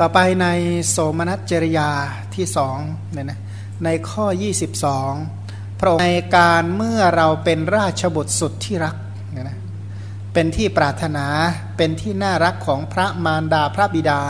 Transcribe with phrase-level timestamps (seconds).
[0.00, 0.48] ต่อไปใน
[0.88, 1.90] โสมนัสจริยา
[2.34, 2.76] ที่สอง
[3.12, 3.40] เนี่ยนะ
[3.84, 4.26] ในข้อ
[5.02, 8.96] 22 พระองค์ในการเมื่อเราเป็นราชบุตรสุดที่รัก
[9.30, 9.58] เนี่ยนะ
[10.32, 11.26] เป็นที่ปรารถนา
[11.76, 14.22] เป็นที่น่ารักของพระมารดาพระบิดา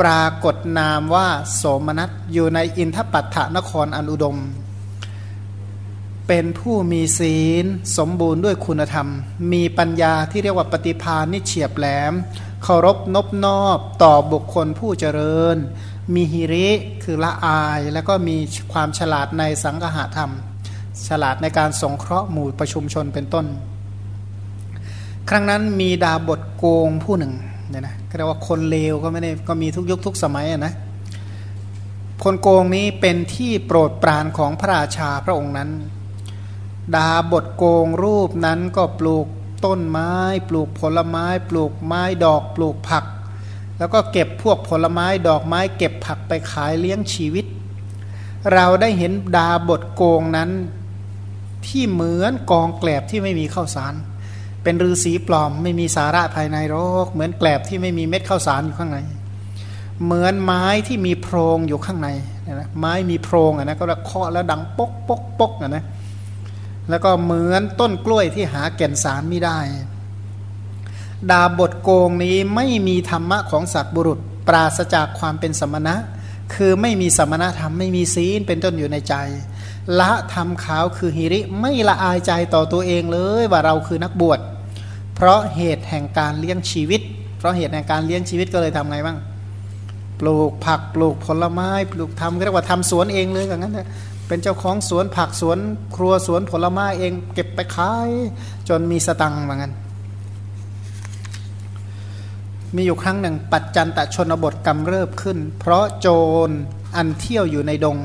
[0.00, 4.38] ปรากฏนามว่าโสมนัสอยู่ในอินทปัฏฐนครอันอุดม
[6.28, 7.64] เป็นผู้มีศีล
[7.96, 9.08] สมบูรณ์ด้วยคุณธรรม
[9.52, 12.14] มีปัญญาที่เรียกว่าปฏิภาณนิเฉียบแหลม
[12.62, 15.56] เคารพนบนอบต่อบุคคลผู้เจริญ
[16.14, 16.68] มีหิริ
[17.02, 18.36] คือละอาย แล้วก็มี
[18.72, 20.32] ความฉลาดในสังหธรรม
[21.08, 23.46] ฉลาดในการสงเคราะห์หมู่ประชุมชนเป็นต้น
[25.28, 27.32] ครั้งนั้นมีดาบทโกงผู้หนึ่ง
[27.68, 30.74] เนี่ยนะก็เรียกว่าคนเลวก็ไม่ได้ก็มีทุกยุคทุกสมัยนะ
[32.24, 35.70] คนโกงนี้เป็นที่โปรดปรานของพระราชาพระองค์นั้น
[36.96, 39.26] ดาบทโกงรูปนั้นก็ปลูก
[39.64, 40.12] ต้นไม้
[40.48, 43.04] ปลูกผลไม้ ปลูกไม้ดอกปลูกผัก
[43.78, 47.46] แล้วก็เก็บพวกผลไม้ดอกไม้เก็บผักไปขายเลี้ยงชีวิต
[48.54, 50.50] เราได้เห็นดาบทโกงนั้น
[51.66, 53.94] ที่เหมือนกองแกลบที่ไม่มีข้าวสาร
[54.62, 58.98] เป็นฤาษีปลอมไม่มีสาระภายในโรคเหมือนแกลบที่ไม่มีเม็ดข้าวสารอยู่ข้างใน
[60.04, 62.08] เหมือนไม้ที่มีโพรงอยู่ข้างใน
[62.52, 65.84] นะไม้มีโพรงอะนะก็เคาะแล้วดังปกปกปกอะนะ
[66.90, 69.58] แล้วก็เหมือนต้นกล้วยที่หาแก่นสารไม่ได้
[71.30, 75.94] ดาบทโกงนี้ไม่มีธรรมะของสัตว์บุรุษ ปราศจากความเป็นสมณะ
[76.54, 79.14] คือไม่มีสมณธรรมไม่มีศีลเป็นต้นอยู่ในใจ
[80.00, 84.40] ละธรรมขาวคือหิริไม่ละอายใจต่อตัวเองเลยว่าเราคือนักบวช
[85.14, 87.00] เพราะเหตุแห่งการเลี้ยงชีวิต
[87.38, 89.18] เพราะเหตุแห่งการเลี้ยงชีวิตก็เลยทำไงบ้าง
[90.20, 93.78] ปลูกผักปลูกผลไม้ปลูกทำเรียกว่าทำสวนเองเลยอย่างนั้น
[94.28, 95.58] เป็นเจ้าของสวนผักสวน
[95.96, 98.10] ครัวสวนผลไม้เองเก็บไปขาย
[98.68, 99.72] จนมีสตังค์เหมือนกัน
[102.74, 106.08] มีอยู่ครั้งหนึ่งปัจจันตชนบทกำเริบขึ้น เพราะโจ
[106.48, 106.50] ร
[106.96, 107.98] อันเที่ยวอยู่ในดง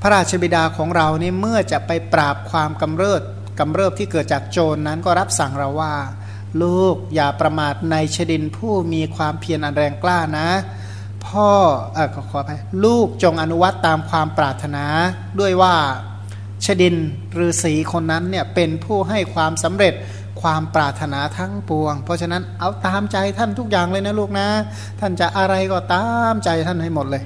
[0.00, 3.22] พระราชบิดาของเรานี่เมื่อจะไปปราบความกำเริบ
[3.58, 5.94] กำเริบที่เกิดจากโจรนนั้นก็รับสั่งเราว่า
[6.62, 10.48] ลูกอย่าประมาทในชดินผู้มีความเพียรอันแรงกล้านะ
[11.26, 11.50] พ่อ
[11.94, 12.50] เออขอขอไป
[12.84, 14.84] ลูกจงอนุวัตตามความปรารถนา
[15.40, 15.74] ด้วยว่า
[16.64, 16.96] ชดิน
[17.38, 19.94] ฤาษีคนนั้นเนี่ยเป็นผู้ให้ความสำเร็จ
[20.42, 24.46] ความปรารถนาทั้งปวง เพราะฉะนั้นเอาตามใจท่านทุกอย่างเลยนะลูกนะ
[25.00, 27.22] ท่านจะอะไรก็ตามใจท่านให้หมดเลย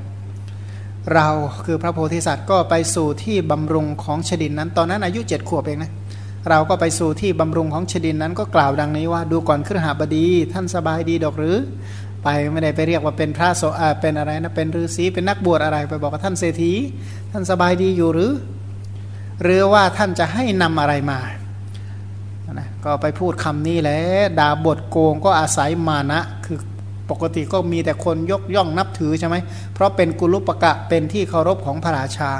[1.14, 1.28] เรา
[1.64, 5.92] คือพระโพธิสัตว์ก็ไปสู่ที่บำรุงของชดินนั้น ตอนนั้นอายุเจ็ดขวบเองนะ
[6.50, 11.56] เราก็ไปสู่ที่บำรุงของชดินนั้นก็กล่าวดังนี้ว่า ดูก่อนขึ้นหาบดี ท่านสบายดีดอกหรือ
[12.24, 13.62] ไปไม่ได้ไปเรียกว่าเป็นพระโส
[14.00, 16.72] เป็นอะไรนะเป็นฤาษีเป็นนักบวชอะไรไปบอกว่าท่านเศรษฐี
[17.32, 18.32] ท่านสบายดีอยู่หรือ
[19.42, 21.18] หรือว่าท่านจะให้นำอะไรมา
[22.52, 23.98] นะก็ไปพูดคำนี้แหละ
[24.38, 26.58] ดาบทโกงก็อาศัยมานะคือ
[27.10, 29.36] ปกติก็มีแต่คนยกย่องนับถือใช่ไหม
[29.74, 32.30] เพราะเป็นกุลุปกะเป็นที่เคารพของพระราชา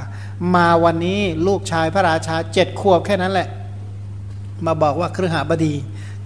[0.55, 3.49] มาวันนี้ลูกชายพระราชาเจ็ดขวบแค่นั้นแหละ
[4.67, 5.75] มาบอกว่าเครือหาบดี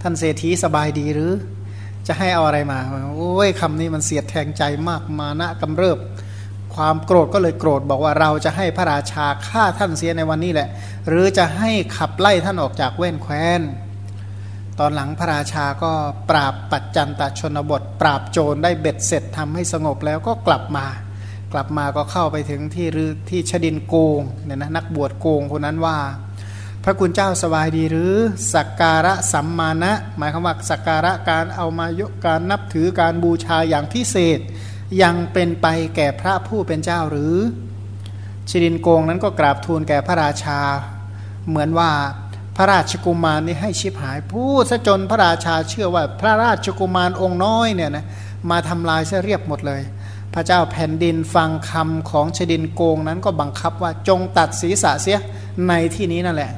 [0.01, 1.31] ท่านเศรษฐีสบายดีหรือ
[2.09, 2.79] จะให้เอาอะไรมา
[3.15, 5.97] โอ้ยคำนี้มันเสียดแทงใจมากมานะกำเริบ
[6.75, 10.69] ความโกรธก็เลยโกรธบอกว่าเราจะให้พระราชาฆ่าท่านเสียในวันนี้แหละ
[11.07, 13.61] หรือจะให้ขับไล่ท่านออกจากเว้นแคว้น
[14.79, 15.91] ตอนหลังพระราชาก็
[16.29, 20.85] ปราบปัจจันตชนบท ปราบโจรได้เบ็ดเสร็จทำให้สงบแล้วก็กลับมา
[21.53, 25.97] กลับมาก็เข้าไปถึงที่รือที่ชดินโกงเนี่ยนะนักบวชโกงคนนั้นว่า
[26.89, 28.13] ระคุณเจ้าสบายดีหรือ
[28.53, 34.39] สักการะสัมมาณะหมายความว่าสักการะการเอามายกการนับถือการบูชาอย่างพิเศษ
[35.01, 37.35] ยังเป็นไปแก่พระผู้เป็นเจ้าหรือ
[38.49, 40.59] ชดินโกงนั้นก็กราบทูลแก่พระราชา
[41.47, 41.91] เหมือนว่า
[42.57, 48.05] พระราชกุมารนี่ให้ชิบหายพูดซะจนพระราชาเชื่อว่าพระราชกุมารองค์น้อยเนี่ยนะ
[48.49, 49.81] มาทำลายเสียเรียบหมดเลย
[50.33, 55.19] พระเจ้าแผ่นดินฟังคำของชดินโกงนั้นก็บังคับว่าจงตัดศีรษะเสีย
[55.67, 56.51] ในที่นี้นั่นแหละ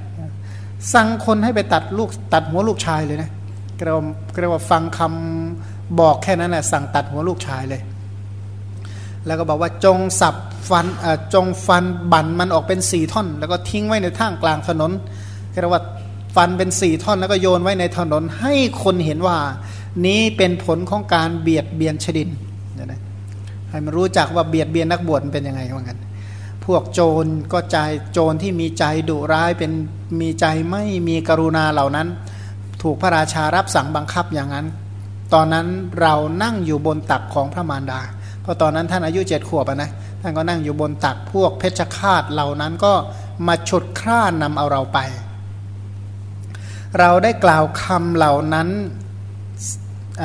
[0.94, 3.30] สั่งคนให้ไปตัดลูกตัดหัวลูกชายเลยนะ
[3.84, 4.06] เรียกว่า
[4.42, 7.82] เรียกว่าฟังคำบอกแค่นั้นแหละสั่งตัดหัวลูกชายเลย
[9.26, 10.36] แล้วก็บอกว่าจงสับ
[10.70, 10.86] ฟัน
[11.34, 14.92] จงฟันบั่นมันออกเป็นสี่ท่อน แล้วก็ทิ้งไว้ในท่างกลางถนน
[15.62, 15.84] เรียกว่า
[16.36, 18.54] ฟันเป็นสี่ท่อนแล้วก็โยนไว้ในถนนให้
[18.84, 19.38] คนเห็นว่า
[20.06, 22.30] นี้เป็นผลของการเบียดเบียนชดิน
[22.86, 23.02] นะ
[23.70, 26.00] ให้มันรู้จักว่าเบียดเบียนนักบวชเป็นยังไงว่างั้น
[26.66, 27.78] พวกโจรก็ใจ
[28.14, 29.72] โจรที่มีใจดุร้ายเป็น
[30.22, 32.08] มีใจไม่มีกรุณาเหล่านั้น
[32.82, 34.68] ถูกพระราชารับสั่งบังคับอย่างนั้น
[35.34, 35.68] ตอนนั้น
[36.02, 38.02] เรานั่งอยู่บนตักของพระมารดา
[38.42, 39.92] เพราะตอนนั้นท่านอายุเจ็ดขวบนะ
[40.22, 42.94] ท่านก็นั่งอยู่บนตักพวกเพชฌฆาตเหล่านั้นก็
[43.48, 45.00] มาฉุดคร่านำเอาเราไป
[47.00, 48.70] เราได้กล่าวคำเหล่านั้น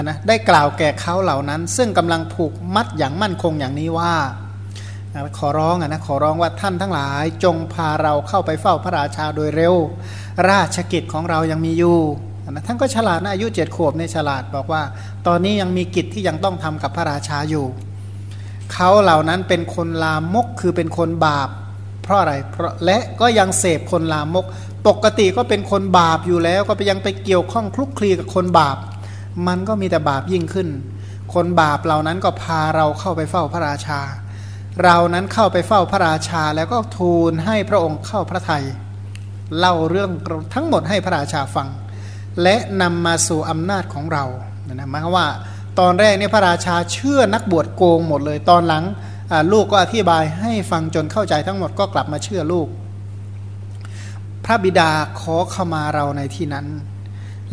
[0.03, 4.15] นะได้กล่าวแก่เขาเหล่านั้น ซึ่งกำลังผูกมัดอย่างมั่นคงอย่างนี้ว่า
[5.39, 9.75] ขอร้องนะขอร้องว่าท่านทั้งหลาย จงพาเราเข้าไปเฝ้าพระราชาโดยเร็ว
[10.51, 11.99] ราชกิจของเรายังมีอยู่
[12.51, 14.83] นะท่านก็ฉลาดนะอายุเจ็ดขวบในฉลาดบอกว่า
[15.27, 17.67] ตอนนี้ยังมีกิจที่ยังต้องทำกับพระราชาอยู่
[18.73, 21.49] เขาเหล่านั้นเป็นคนลามกคือเป็นคนบาป
[22.03, 24.45] เพราะอะไรเพราะและก็ยังเสพคนลามก
[24.87, 28.77] ปกติก็เป็นคนบาปอยู่แล้ว ก็ไปยังไปเกี่ยวข้องคลุกคลีกับคนบาป
[29.47, 30.69] มันก็มีแต่บาปยิ่งขึ้น
[31.35, 34.01] คนบาปเหล่านั้นก็พาเราเข้าไปเฝ้าพระราชา
[34.85, 38.65] เรานั้นเข้าไปเฝ้าพระราชาแล้วก็ทูลให้พระองค์เข้าพระทยัย
[39.59, 40.11] เล่าเรื่อง
[40.55, 41.69] ทั้งหมดให้พระราชาฟัง
[42.43, 44.25] และนำมาสู่อำนาจของเรา
[44.73, 45.27] นะหมายความว่า
[45.79, 48.85] ตอนแรกเนี่ยพระราชาเชื่อนักบวชโกงหมดเลย ตอนหลัง
[49.53, 52.69] ลูกก็อธิบายให้ฟังจนเข้าใจทั้งหมดก็กลับมาเชื่อลูก
[54.45, 54.91] พระบิดา
[55.21, 56.67] ขอเข้ามาเราในที่นั้น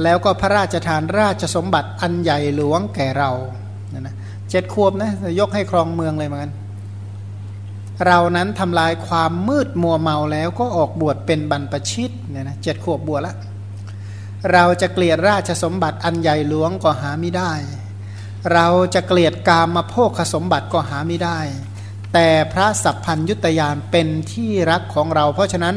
[0.03, 3.31] แล้วก็พระราชทานราชสมบัติอันใหญ่หลวงแก่เรา
[3.99, 4.15] นะ
[4.49, 6.53] เจ็ดขวบนะยกให้ครองเมืองเลยเหมือนกัน
[8.05, 13.37] เรานั้นทำลายความมืดมัวเมาแล้วก็ออกบวชเป็นบรรพชิตเนี่ยนะเจ็ดขวบบวชแล้ว
[14.53, 17.51] เราจะเกลียดราชสมบัติอันใหญ่หลวงก็หาไม่ได้
[18.53, 21.39] เราจะเกลียดกามมาโภคสมบัติก็หาไม่ได้
[22.13, 25.75] แต่พระสัพพัญยุตยานเป็นที่รักของเรา เพราะฉะนั้น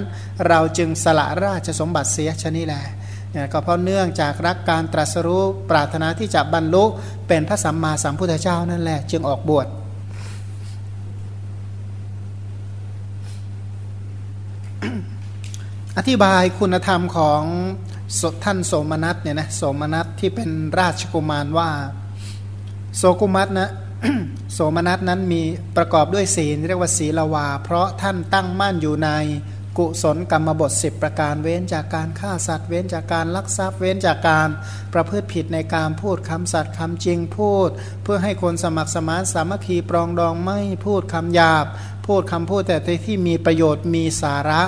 [0.49, 2.83] เราจึงสละราชสมบัติเสียชนี้แหละ
[3.33, 6.85] เนี่ยก็เพราะเนื่องจากรักการตรัสรู้ปรารถนาที่จะบรรลุ
[7.29, 9.67] เป็นพระสัมมาสัมพุทธเจ้านั่นแหละ จึงออกบวช
[15.99, 17.43] อธิบายคุณธรรมของ
[18.45, 21.71] ท่านโสมนัสเนี่ยนะโสมนัสที่เป็นราชกุมารว่า
[22.97, 23.71] โสกุมัตนะ
[24.53, 25.43] โสมนัสนั้นมี
[25.77, 29.11] ประกอบด้วยศีลเรียกว่าศีลวา เพราะท่านตั้งมั่นอยู่ใน
[29.79, 34.49] กุศลกรรมบท 10 ประการเว้นจากการฆ่าสัตว์เว้นจากการลักทรัพย์เว้นจากการ
[34.95, 37.69] ประพฤติผิดในการพูดคำสัตย์คำจริงพูด
[38.03, 41.67] เพื่อให้คนสมัครสมานสามัคคีปรองดองไม่พูดคำหยาบ
[42.07, 42.77] พูดคำพูดแต่
[43.07, 44.63] ที่มีประโยชน์มีสาระ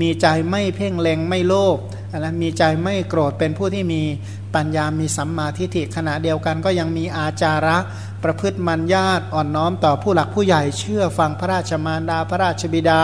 [0.00, 1.76] มีใจไม่เพ่งเล็งไม่โลภ
[2.18, 4.02] นะมีใจไม่โกรธเป็นผู้ที่มี
[4.54, 7.76] ปัญญามีสัมมาทิฏฐิขณะเดียวกันก็ยังมีอาจาระ
[8.24, 13.00] ประพฤติมัญญาตอ่อนน้อมต่อผู้หลักผู้ใหญ่เชื่อฟังพระราชมารดาพระราชบิดา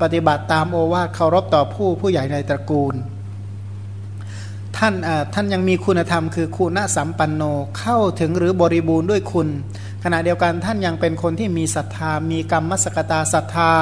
[0.00, 2.94] ปฏิบัติตามโอวาทเคารพต่อผู้ผู้ใหญ่ในตระกูล
[4.76, 4.94] ท่าน
[5.34, 7.42] ท่านยังมีคุณธรรมคือคุณสัมปันโน
[7.78, 9.48] เข้าถึงหรือบริบูรณ์ด้วยคุณ
[10.04, 13.72] ขณะเดียวกันท่านยังเป็นคนที่มีศรัทธา มีกรรมมสกตาศรัทธา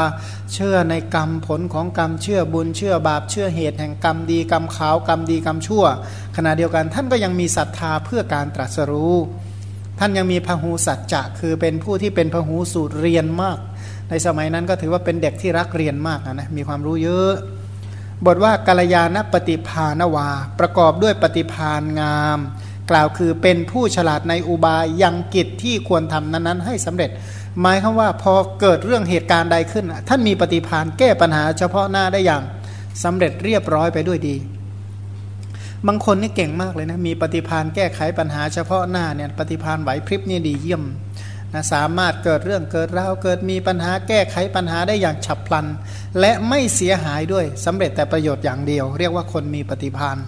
[0.54, 5.84] เชื่อในกรรมผลของกรรมเชื่อบุญเชื่อบาปเชื่อเหตุแห่งกรรมดีกรรมขาวกรรมดีกรรมชั่ว
[6.36, 9.14] ขณะเดียวกันท่านก็ยังมีศรัทธาเพื่อการตรัสรู้
[9.98, 13.58] ท่านยังมีพหูสัจจะคือเป็นผู้ที่เป็นพหูสูตรเรียนมาก
[14.10, 17.34] ในสมัยนั้นก็ถือว่าเป็นเด็กที่รักเรียนมากนะมีความรู้เยอะ
[18.26, 20.28] บทว่ากาลยานปฏิภาณวา
[20.60, 22.38] ประกอบด้วยปฏิพานงาม
[22.90, 27.10] กล่าวคือเป็นผู้ฉลาดในอุบายยังกิจที่ควรทำนั้นๆ ให้สำเร็จ
[27.60, 32.42] หมายคือว่าพอเกิดเรื่องเหตุการณ์ใดขึ้น ท่านมีปฏิพานแก้ปัญหาเฉพาะหน้าได้อย่าง
[33.04, 34.36] สำเร็จเรียบร้อยไปด้วยดี
[35.86, 40.82] บางคนนี่เก่งมากเลยนะมีปฏิพานแก้ไขปัญหาเฉพาะหน้าเนี่ยปฏิพานไหวพริบนี่ดีเยี่ยม
[41.54, 45.66] นะสามารถเกิดเรื่องเกิดราวเกิดมีปัญหาแก้ไขปัญหาได้อย่างฉับพลัน
[46.20, 50.18] และไม่เสียหายด้วยสำเร็จแต่ประโยชน์อย่างเดียว เรียกว่าคนมีปฏิพาน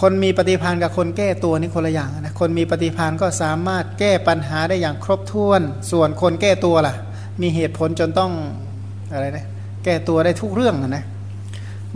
[0.00, 5.60] คนมีปฏิพานกับคนแก้ตัวนี่คนละอย่างนะ คนมีปฏิพานก็สามารถแก้ปัญหาได้อย่างครบถ้วน
[5.90, 6.94] ส่วนคนแก้ตัวล่ะ
[7.40, 8.32] มีเหตุผลจนต้อง
[9.12, 9.46] อะไรนะ
[9.84, 11.04] แก้ตัวได้ทุกเรื่องนะ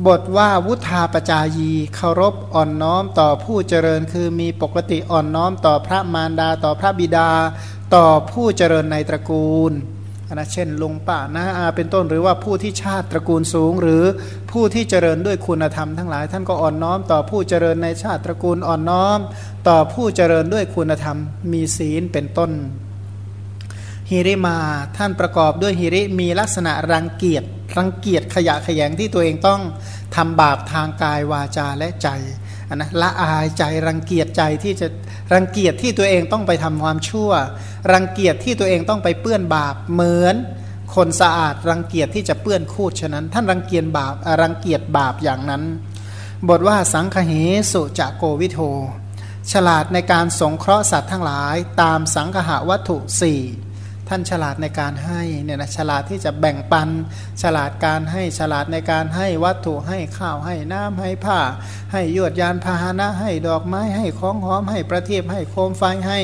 [0.06, 7.30] บทว่าวุธาปจายีเคารพอ่อนน้อมต่อผู้เจริญ คือมีปกติอ่อนน้อมต่อพระมารดาต่อพระบิดา
[7.94, 9.72] ต่อผู้เจริญในตระกูล
[10.38, 14.02] นะเช่นลุงป้านะอาเป็นต้นหรือว่าผู้ที่ชาติตระกูลสูง หรือ
[14.50, 19.18] ผู้ที่เจริญด้วยคุณธรรมทั้งหลาย ท่านก็อ่อนน้อม ต่อผู้เจริญในชาติตระกูลอ่อนน้อม
[19.68, 21.16] ต่อผู้เจริญด้วยคุณธรรม
[21.52, 22.50] มีศีลเป็นต้น
[24.10, 24.58] ฮิริมา
[24.96, 27.44] ท่านประกอบด้วยฮิริมีลักษณะรังเกียจ
[27.76, 29.60] รังเกียจขยะขยงที่ตัวเองต้อง
[30.16, 32.08] ทำบาปทางกายวาจาและใจ
[32.74, 34.86] นนะละอายใจรังเกียจใจที่จะ
[35.34, 37.30] รังเกียจที่ตัวเองต้องไปทำความชั่ว
[37.92, 40.36] รังเกียจที่ตัวเองต้องไปเปื้อนบาปเหมือน
[40.94, 45.62] คนสะอาดรังเกียจที่จะเปื้อนคูดฉะนั้น ท่านรังเกียจบาปรังเกียจบาปอย่างนั้น
[46.48, 47.32] บทว่าสังคเห
[47.72, 48.60] สุจะโกวิโท
[49.52, 53.40] ฉลาดในการสงเคราะห์สัตว์ทั้งหลาย ตามสังหะวัตถุสี่
[54.12, 56.88] ท่านฉลาดในการให้เนี่ยนะฉลาดที่จะแบ่งปัน
[57.42, 61.40] ฉลาดการให้ฉลาดในการให้วัตถุให้ข้าวให้น้ำให้ผ้า
[61.92, 66.20] ให้ยวดยานพาหนะให้ดอกไม้ให้ของหอมให้ประทีปให้โคมไฟให้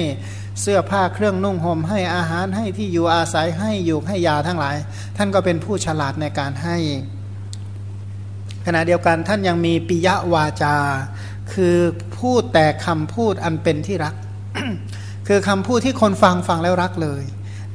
[0.60, 4.76] เสื้อผ้าเครื่องนุ่งห่มให้อาหารให้ที่อยู่อาศัยให้อยู่ให้ยาทั้งหลาย
[5.16, 6.76] ท่านก็เป็นผู้ฉลาดในการให้
[8.66, 10.76] ขณะเดียวกันท่านยังมีปิยวาจา
[11.52, 11.76] คือ
[12.18, 14.14] พูดแต่คำพูดอันเป็นที่รัก
[15.28, 17.22] คือคำพูดที่คนฟังฟังแล้วรักเลย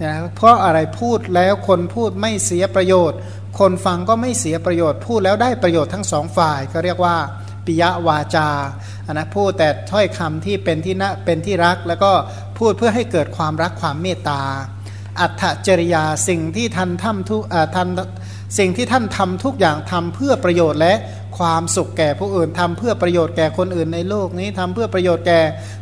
[0.04, 3.18] นะเพราะอะไรพูดแล้วคนพูดไม่เสียประโยชน์
[3.60, 7.16] คนฟังก็ไม่เสียประโยชน์ พูดแล้วได้ประโยชน์ทั้งสองฝ่ายก็เรียกว่า
[7.66, 8.50] ปิยวาจา
[9.06, 12.12] อันนะพูดแต่ถ้อยคำที่เป็นที่นะเป็นที่รัก แล้วก็
[12.58, 14.42] พูดเพื่อให้เกิดความรักความเมตตา
[15.20, 17.42] อัตจริยาสิ่งที่ท่านทำทุก
[17.76, 17.88] ท่าน
[18.60, 20.94] สิ่งที่ท่านทำทุกอย่างทำเพื่อประโยชน์และ
[21.38, 25.42] ความสุขแก่ผู้อื่นทำเพื่อประโยชน์แก่คนอื่นในโลกนี้ทำเพื่อประโยชน์แก่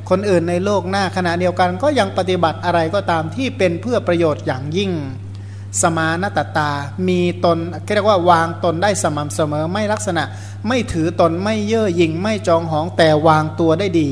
[0.09, 4.91] คนอื่นในโลกหน้าขณะเดียวกันก็ยังปฏิบัติอะไรก็ตามที่เป็นเพื่อประโยชน์อย่างยิ่ง
[5.81, 6.71] สมานตตา
[7.07, 7.57] มีตน
[7.95, 10.23] เรียกว่าวางตนได้สม่ำเสมอไม่ลักษณะ
[10.67, 14.09] ไม่ถือตนไม่เย่อหยิ่งไม่จองหองแต่วางตัวได้ดี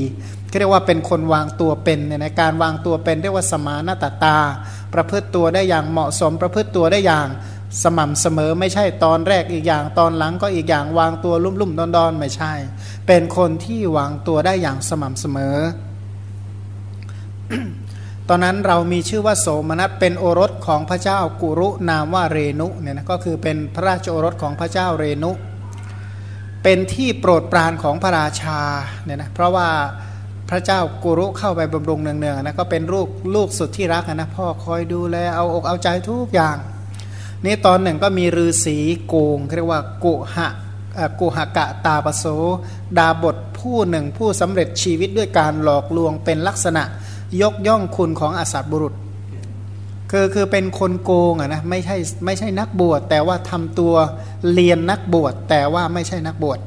[0.58, 4.38] เรียกว่าเป็นคนวางตัวเป็นเนี่ยในการวางตัวเป็นเรียกว่าสมานตตา
[4.94, 7.26] ประพฤติตัวได้อย่างเหมาะสมประพฤติตัวได้อย่าง
[7.82, 12.52] สม่ำเสมอไม่ใช่ตอนแรกอีกอย่างตอนหลังก็อีกอย่างวางตัวลุ่มๆดอนๆไม่ใช่
[13.06, 15.56] เป็นคนที่วางตัวได้อย่างสม่ำเสมอ
[18.28, 25.32] ตอนนั้นเรามีชื่อว่าโสมนัสเป็นโอรสของพระเจ้ากุรุนามว่าเรนุเนี่ยนะก็คือเป็นพระราชโอรสของพระเจ้าเรนุ
[26.62, 28.60] เป็นที่โปรดปรานของพระราชา
[29.04, 29.68] เนี่ยนะเพราะว่า
[30.50, 36.56] พระเจ้ากุรุเข้าไปบำรุงเนืองๆนะก็เป็นลูกลูกสุดที่รักนะพ่อคอยดูแลเอาอกเอาใจทุกอย่าง
[37.44, 38.76] นี่ตอนหนึ่งก็มีฤาษี
[39.06, 40.48] โกงเรียกว่ากุหะ
[41.20, 42.24] กุหกะตาปโส
[42.98, 46.82] ดาบทผู้หนึ่งผู้สำเร็จชีวิตด้วยการหลอกลวงเป็นลักษณะ
[47.42, 48.94] ยกย่องคุณของอสัตบุรุษ
[50.10, 53.94] คือคือเป็นคนโกงอะนะไม่ใช่ไม่ใช่นักบวช แต่ว่าทำตัว
[54.52, 56.58] เรียนนักบวช แต่ว่าไม่ใช่นักบวช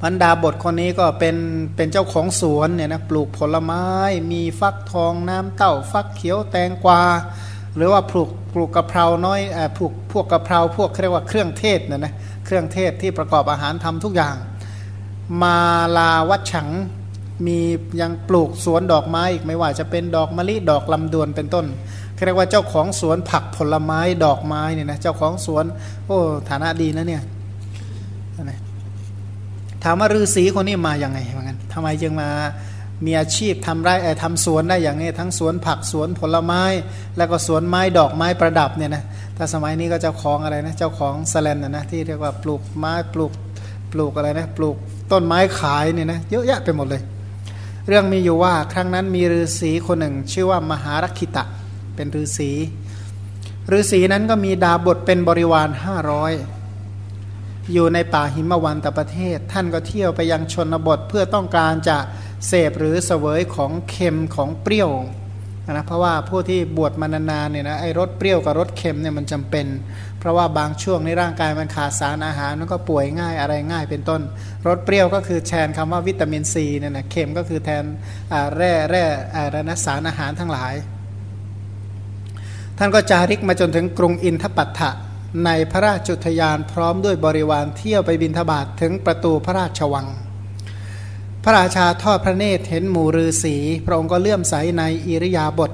[0.00, 1.36] พันดาบทคนนี้ก็เป็น
[1.76, 3.84] เป็นเจ้าของสวนเนี่ยนะปลูกผลไม้
[4.32, 7.02] มีฟักทองน้ำเต้าฟักเขียวแตงกวา
[7.76, 9.40] หรือว่าปลูกปลูกกะเพราน้อย
[9.76, 12.12] ปลูกพวกกะเพราพวกเรียกว่าเครื่องเทศนะนะ
[12.44, 14.34] เครื่องเทศที่ประกอบอาหารทำทุกอย่าง
[15.42, 15.58] มา
[15.96, 16.68] ลาวัดฉัง
[17.46, 17.58] มี
[18.00, 21.66] ยังปลูกสวนดอกไม้อีกไม่ว่าจะเป็นดอกมะลิดอกลำดวนเป็นต้น
[22.24, 25.64] เรียกว่าเจ้าของสวนผักผลไม้ดอกไม้เนี่ยนะเจ้าของสวน
[26.06, 27.22] โอ้ฐานะดีนะเนี่ย
[29.84, 32.28] ถามว่าฤาษีคนนี้มาอย่างไงเหมือนกันทำไมจึงมา
[33.04, 36.62] มีอาชีพทำไร่ทำสวนได้อย่างนี้ทั้งสวนผักสวนผลไม้
[37.16, 39.04] แล้วก็สวนไม้ดอกไม้ประดับเนี่ยนะ
[39.36, 43.32] ถ้าสมัยนี้ก็เจ้าของอะไรนะเจ้าของสแลนนะนะที่เรียกว่าปลูกไม้ปลูก
[43.92, 44.76] ปลูกอะไรนะปลูก
[45.12, 47.02] ต้นไม้ขายเนี่ยนะเยอะแยะไปหมดเลย
[47.88, 51.44] เรื่องมีอยู่ว่าครั้งนั้นมีฤาษีคนหนึ่ง ชื่อว่ามหารักขิตะ
[51.94, 52.50] เป็นฤาษี
[53.72, 56.32] ฤาษีนั้นก็มีดาบทเป็นบริวารห้าร้อย
[57.72, 61.96] อยู่ในป่าหิมวันตประเทศ ท่านก็เที่ยวไปยังชนบทเพื่อต้องการจะ
[62.48, 64.90] เสพหรือเสวยของเค็มของเปรี้ยว
[65.70, 69.66] นะเพราะว่าผู้ที่บวชมานานๆเนี่ยนะไอ้รสเปรี้ยวกับรสเค็มเนี่ยมันจำเป็น
[70.18, 74.20] เพราะว่าบางช่วงในร่างกายมันขาดสารอาหารมันก็ป่วยง่ายอะไรง่ายเป็นต้น
[74.66, 77.84] รสเปรี้ยวก็คือแทนคำว่าวิตามินซีเนี่ยนะเค็มก็คือแทน
[78.56, 80.74] แร่แร่อะไรนะสารอาหารทั้งหลาย
[82.78, 84.90] ท่านก็จาริกมาจนถึงกรุงอินทปัตถะ
[85.44, 90.06] ในพระราชุทยานพร้อมด้วยบริวารเที่ยวไปบินทบาทถึงประตูพระราชวัง
[91.44, 93.56] พระราชาทอดพระเนตรเห็นหมู่ฤาษี
[93.86, 95.72] พระองค์ก็เลื่อมใสในอิริยาบถ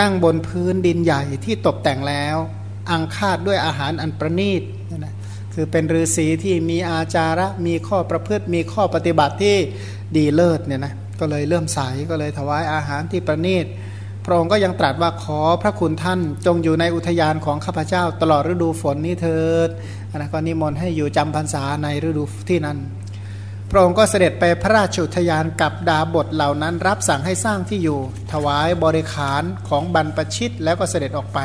[0.00, 2.36] นั่งบนพื้นดินใหญ่ที่ตกแต่งแล้ว
[2.90, 4.62] อังคาดด้วยอาหารอันประณีต
[4.98, 5.14] นะ
[5.54, 9.56] คือเป็นฤาษีที่มีอาจาระมีข้อประพฤติมีข้อปฏิบัติที่
[10.16, 13.66] ดีเลิศเนี่ยนะก็เลยเลื่อมใสก็เลยถวายอาหารที่ประณีต
[14.24, 19.68] พระองค์ก็ยังตรัสว่าขอพระคุณท่านจงอยู่ในอุทยานของข้าพเจ้าตลอดฤดูฝนนี้เถิด
[20.16, 22.78] นะก็นิมนต์ให้อยู่จำพรรษาในฤดูที่นั้น
[23.70, 27.98] พระองค์ก็เสด็จไปพระราชุทยานกับดาบทเหล่านั้น รับสั่งให้สร้างที่อยู่
[28.32, 31.38] ถวายบริขารของบรรพชิตแล้วก็เสด็จออกไป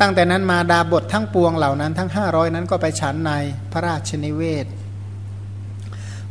[0.00, 3.32] ตั้งแต่นั้นมาดาบททั้งปวงเหล่านั้นทั้ง 500 นั้นก็ไปฉันใน
[3.72, 4.66] พระราชนิเวศ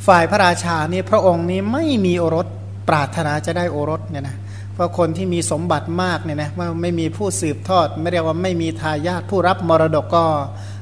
[0.08, 2.48] ฝ่ายพระราชานี่พระองค์นี้ไม่มีโอรส
[2.90, 4.38] ปรารถนาจะได้โอรสเนี่ยนะ
[4.74, 10.26] เพราะคนที่มีสมบัติมากเนี่ยนะว่าไม่มีผู้สืบทอด ไม่เรียกว่าไม่มีทายาทผู้รับมรดกก็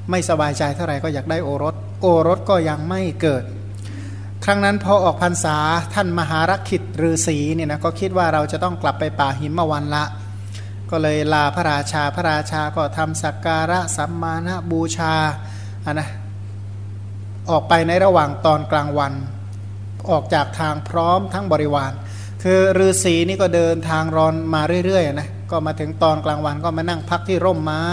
[0.09, 3.43] ไม่สบายใจเท่าไหร่ก็อยากได้โอรส โอรสก็ยังไม่เกิด
[4.45, 5.57] ครั้งนั้นพอออกพรรษา
[5.93, 10.03] ท่านมหารักขิตฤาษีเนี่ยนะก็คิดว่าเราจะต้องกลับไปป่าหิมวันละ
[10.91, 15.13] ก็เลยลาพระราชาพระราชาก็ทำสักการะสัมมาณบูชา
[15.85, 16.09] อะนะ
[17.49, 19.13] ออกไปในระหว่างตอนกลางวัน
[20.11, 21.91] ออกจากทางพร้อมทั้งบริวาร
[22.43, 27.85] คือฤาษีนี่ก็เดินทางรอนมาเรื่อยๆนะก็มาถึงตอนกลางวันก็มานั่งพักที่ร่มไม้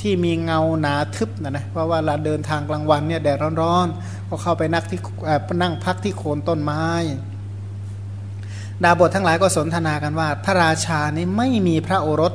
[0.00, 5.00] ที่มีเงาหนาทึบนะนะเพราะว่าเราเดินทางกลางวันเนี่ยแดดร้อนๆ ก็เข้าไปนักที่
[5.62, 6.86] นั่งพักที่โคนต้นไม้
[8.82, 12.32] ดาบททั้งหลายก็สนทนากันว่า พระราชานี่ไม่มีพระโอรส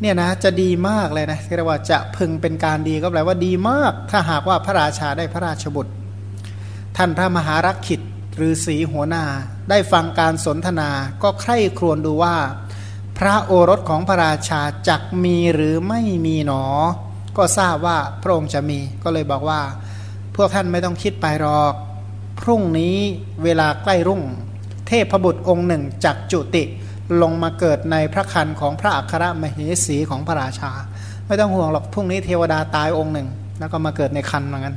[0.00, 5.92] เนี่ยนะจะดีมากเลยนะเรียกว่าจะพึงเป็นการดีก็แปลว่าดีมาก ถ้าหากว่าพระราชาได้พระราชบุตร
[6.96, 8.00] ท่านพระมหารักขิต
[8.36, 9.24] หรือสีหัวหน้า
[9.70, 10.90] ได้ฟังการสนทนา
[11.22, 12.36] ก็ใคร่ครวญดูว่า
[13.18, 16.64] พระโอรสของพระราชาจักมีหรือไม่มีหนอ
[17.36, 19.60] ก็ทราบว่าพระองค์จะมีก็เลยบอกว่า
[20.38, 21.74] พวกท่านไม่ต้องคิดไปหรอก
[22.40, 22.96] พรุ่งนี้
[23.44, 24.22] เวลาใกล้รุ่ง
[24.88, 26.64] เทพบุตรองค์หนึ่งจักจุติ
[27.22, 30.72] ลงมาเกิดในพระคันของพระอัครมเหสีของพระราชา
[31.26, 33.28] ไม่ต้องห่วงหรอกพรุ่งนี้เทวดาตายองค์หนึ่ง
[33.58, 34.74] แล้วก็มาเกิดในคันเหมือนกัน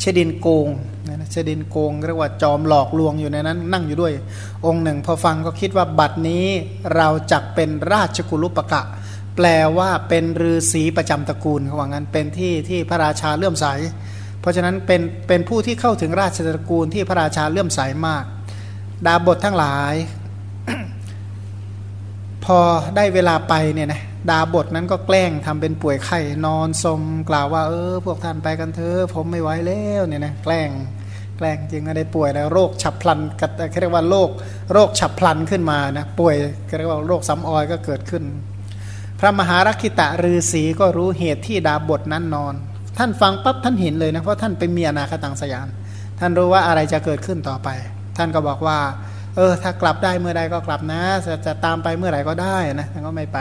[0.00, 0.68] เชดินโกง
[1.06, 4.12] นะเชดินโกงเรียกว่าจอมหลอกลวงอยู่ในนั้น นั่งอยู่ด้วย
[4.66, 6.46] องค์หนึ่ง พอฟังก็คิดว่าบัดนี้
[6.96, 8.82] เราจักเป็นราชกุลุปกะ
[9.36, 9.46] แปล
[9.78, 13.66] ว่าเป็นฤาษีประจำตระกูลเขาว่างั้นเป็นที่ที่พระราชาเลื่อมใส
[14.40, 18.24] เพราะฉะนั้นเป็นเป็นผู้ที่เข้าถึงราชตระกูลที่พระราชาเลื่อมใสมาก
[19.06, 19.94] ดาบททั้งหลาย
[22.44, 22.58] พอ
[22.96, 30.70] ได้เวลาไปเนี่ยนะดาบทนั้นก็แกล้งทำเป็นป่วยไข้นอนสมกล่าวว่าเออพวกท่านไปกันเถอะผมไม่ไหวแล้วเนี่ยนะแกล้ง
[31.36, 33.20] แกล้งจริงก็ได้ป่วยแล้วโรคฉับพลัน
[33.80, 34.30] เรียกว่าโรค
[34.72, 36.34] โรคฉับพลันขึ้นมานะป่วย
[36.78, 38.22] เรียกว่าโรคซ้ำออยก็เกิดขึ้น
[39.20, 42.54] พระมหารักิตะฤาษีก็รู้เหตุที่ดาบทนั้นนอน
[42.98, 45.68] ท่านฟังปั๊บท่านเห็นเลยนะเพราะท่านเป็นเมียนาคตังสยาน
[46.20, 47.68] ท่านรู้ว่าอะไรจะเกิดขึ้นต่อไป
[48.16, 48.78] ท่านก็บอกว่า
[49.36, 53.38] เออ ถ้ากลับได้เมื่อใดก็กลับนะ จะจะตามไปเมื่อไหร่ก็ได้นะท่านก็ไม่ไป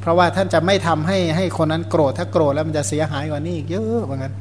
[0.00, 4.32] เพราะว่าท่านจะไม่ทำให้ให้คนนั้นโกรธถ้าโกรธแล้วมันจะเสียหายกว่านี้อีกเยอะเหมือนกัน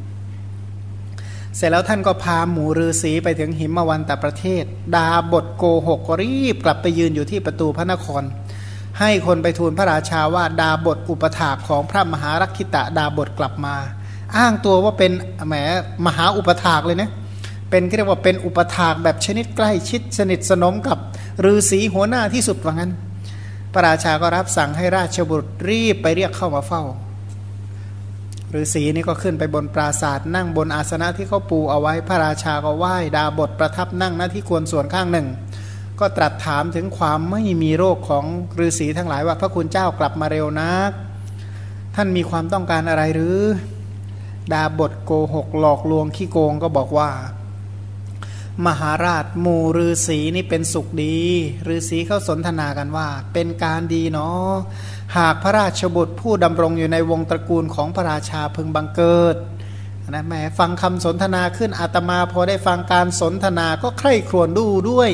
[1.58, 4.64] เสร็จแล้วท่านก็พาหมูฤาษีไปถึงหิมวันตประเทศ
[4.96, 8.24] ดาบทโกหกก็รีบกลับไปยืนอยู่ที่ประตูพระนคร
[9.00, 13.76] ให้คนไปทูลพระราชาว่าดาบทอุปถาของพระมหารักขิตะดาบทกลับมา
[14.38, 15.12] อ้างตัวว่าเป็น
[15.48, 15.54] แหม
[16.06, 17.10] มหาอุปถากเลยนะ
[17.70, 20.98] เป็นเรียกว่าเป็นอุปถากแบบชนิดใกล้ชิดสนิทสนมกับ
[21.46, 22.92] ฤาษีหัวหน้าที่สุดว่างั้น
[23.74, 26.84] พระราชาก็รับสั่งให้ราชบุตรรีบไปเรียกเข้ามาเฝ้า
[28.60, 35.28] ฤาษีนี่ก็ขึ้นไปบนปราศาสตร์นั่งบนอาสนะที่เขาปูเอาไว้พระราชาก็ไหว้ดาบทประทับนั่งหน้าที่ควรส่วนข้างหนึ่ง
[36.00, 38.26] ก็ตรัสถามถึงความไม่มีโรคของ
[38.66, 40.92] ฤาษีทั้งหลายว่าพระคุณเจ้ากลับมาเร็วนัก
[41.96, 43.40] ท่านมีความต้องการอะไรหรือ
[44.54, 47.12] ดาบทโกหกหลอกลวงขี้โกงก็บอกว่า
[48.66, 51.18] มหาราชหมู่ฤาษีนี่เป็นสุขดี
[51.76, 54.52] ฤาษีเขาสนทนากันว่า เป็นการดีเนาะ
[55.18, 59.36] หากพระราชบุตรผู้ดำรงอยู่ในวงตระกูลของพระราชาพึงบังเกิด
[60.10, 65.12] นะแม่ฟังคำสนทนาขึ้นอาตมาพอได้ฟังการสนทนาก็ใคร่ครวญดูด้วย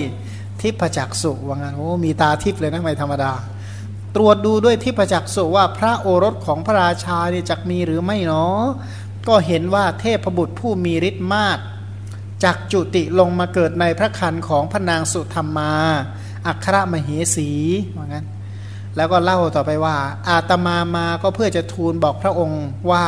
[0.61, 3.31] ทิพจักสุว่างั้นโอ้มีตาทิพเลยนะไม่ธรรมดา
[4.15, 8.63] ตรวจดูด้วยทิพจักสุว่าพระโอรสของพระราชาเนี่ยจักมีหรือไม่เนาะ
[9.27, 11.57] ก็เห็นว่าเทพบุตรผู้มีฤทธิ์มาก
[12.43, 15.71] จากจุติลงมาเกิดในพระคันของพระนางสุธรรมา
[16.47, 17.49] อัครมเหสี
[17.97, 18.25] ว่างั้น
[18.97, 19.95] แล้วก็เล่าต่อไปว่า
[20.29, 23.05] อาตมามาก็เพื่อจะทูลบอกพระองค์ว่า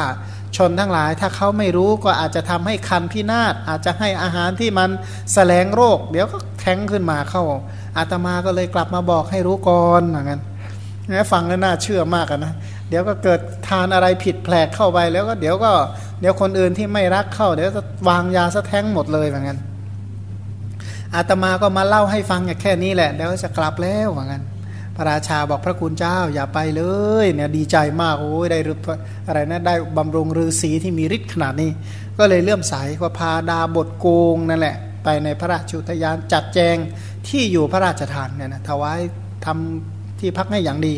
[0.58, 4.90] ชนทั้งหลายถ้าเขาไม่รู้ก็อาจจะทำให้คันพินาศอาจจะให้อาหารที่มัน
[5.34, 7.44] แสลงโรค เดี๋ยวก็แท้งขึ้นมาเข้า
[7.98, 10.42] อาตมาก็เลยกลับมาบอกให้รู้ก่อนว่างนั้น
[11.10, 12.54] นะฟังแล้วน่าเชื่อมากนะ
[12.90, 15.72] เดี๋ยวก็เกิดทานอะไรผิดแผลกเข้าไปแล้วก็เดี๋ยวก็
[16.22, 19.58] เดี๋ยวคนอื่นที่ไม่รักเข้า เดี๋ยวจะวางยาสะแท้งหมดเลยเหมือนกัน
[21.16, 24.42] อาตมาก็มาเล่าให้ฟังแค่นี้แหละเดี๋ยวจะกลับแล้วเหมือนกัน
[25.02, 26.84] พระราชาบอกพระคุณเจ้าอย่าไปเล
[27.24, 28.60] ยเนี่ยดีใจมากโอ้ยได้
[29.28, 31.72] อะไรนะได้บำรุงฤาษีที่มีฤทธิ์ขนาดนี้
[32.18, 36.76] ก็เลยเลื่อมใสว่าพาดาบทโกงนั่นแหละ ไปในพระราชุทยานจัดแจง
[37.28, 39.00] ที่อยู่พระราชทานเนี่ยนะถวาย
[39.46, 40.94] ทำที่พักให้อย่างดี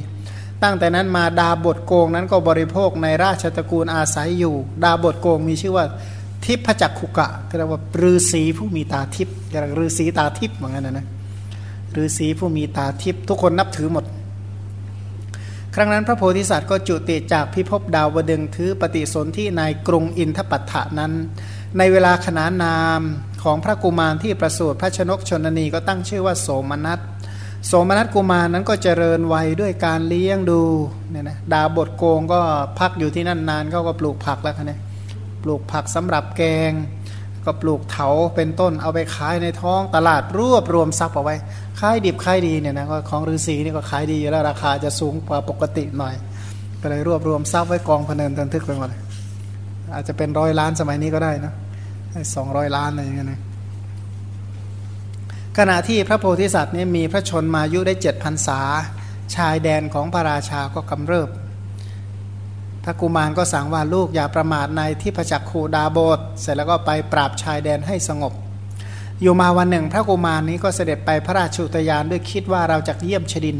[0.64, 5.86] ตั้งแต่นั้นมาดาบทโกงนั้นก็บริโภคในราชตระกูลอาศัยอยู่ ดาบทโกงมีชื่อว่า
[6.46, 11.06] ทิพจักขุกะเรียกว่าฤาษีผู้มีตาทิพย์เรียกฤาษีตาทิพย์เหมือนกันนะนะ
[12.02, 14.06] ฤาษีผู้มีตาทิพย์ทุกคนนับถือหมด
[15.76, 21.14] ครั้งนั้นพระโพธิสัตว์ก็จุติจากพิภพดาวดึงถือปฏิสนธิในกรุงอินทปัฏฐานั้น
[21.78, 23.02] ในเวลาขนานนาม
[23.44, 27.00] ของพระกุมารที่ประสูติพระชนกชนนีก็ตั้งชื่อว่าโสมนัส
[27.68, 30.62] โสมนัสกุมารนั้นก็เจริญวัยด้วยการเลี้ยงดู
[31.12, 32.40] เนี่ยนะดาบทโกงก็
[32.80, 34.80] พักอยู่ที่นั่นนานเขาก็ปลูกผักแล้วนะ
[35.44, 36.72] ปลูกผักสำหรับแกง
[37.46, 41.36] ก็ปลูกเถาเป็นต้นเอาไปขายในท้องตลาดรวบรวมทรัพย์เอาไว้
[41.80, 46.16] ขายดิบขายดีเนี่ยนะก็ของฤาษีนี่ก็ขายดีอยู่แล้วราคาจะสูงกว่าปกติหน่อย
[46.82, 48.90] ก็เลยรวบรวมทรัพย์ไว้กองพเนินตันทึกไปหมด
[49.94, 51.54] อาจจะเป็นร้อยล้านสมัยนี้ก็ได้นะ
[52.36, 53.42] สองร้อยล้านอะไรอย่างเงี้ยนะ
[55.58, 58.60] ขณะที่พระโพธิสัตว์นี่มีพระชนมายุได้เจ็ดพันษา
[59.36, 61.30] ชายแดนของพระราชาก็กำเริบ
[62.84, 68.34] พระกุมารก็สั่งว่าลูกอย่าประมาทในที่พระจักคูดาโบสเสร็จแล้วก็ไปปราบชายแดนให้สงบ
[69.22, 73.58] อยู่มาวันหนึ่ง พระกุมารนี้ก็เสด็จไปพระราชุตยานด้วยคิดว่าเราจะเยี่ยมชดิน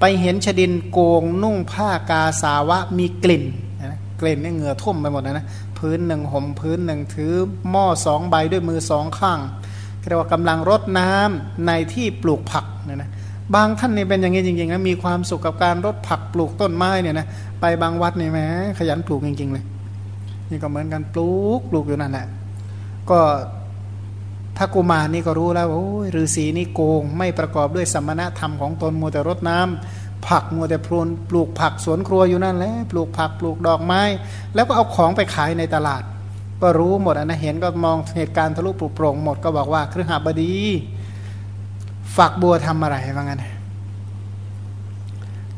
[0.00, 3.44] ไปเห็นชดินโกงนุ่งผ้ากาสาวะมีกลิ่น
[4.20, 5.46] กลิ่นนี่เหงื่อท่วมไปหมดนะนะ
[5.78, 7.32] พื้นหนึ่งห่มพื้นหนึ่งถือ
[7.70, 9.40] หม้อสองใบด้วยมือสองข้าง
[10.08, 13.10] เรียกว่ากำลังรดน้ำในที่ปลูกผักเนี่ยนะ
[13.54, 17.26] บางท่านนี่เป็นอย่างนี้จริงๆนะมีความสุขกับการรดผักปลูกต้นไม้เนี่ยนะ
[17.62, 18.40] ไปบางวัดนี่แหม
[18.78, 19.64] ขยันปลูกจริง ๆ เลย
[20.50, 22.26] นี่ก็เหมือนกันปลูกปลูกอยู่นั่นแหละ
[23.10, 23.18] ก็
[24.56, 34.02] พระกุมารนี่ก็รู้แล้วโอ้ยฤาษีนี่โกง ไม่ประกอบด้วยสมณธรรมของตนมัวแต่รดน้ำผักมัวแต่พรนปลูกผักสวนครัวอยู่นั่นแหละปลูกผักปลูกดอกไม้
[34.54, 36.02] แล้วก็เอาของไปขายในตลาด
[36.62, 40.52] ก็รู้หมดนะเห็นก็มองเหตุการณ์ทะลุปลุกโปร่งหมดก็บอกว่าครือหาบดี
[42.16, 43.44] ฝักบัวทำอะไรว่างั้น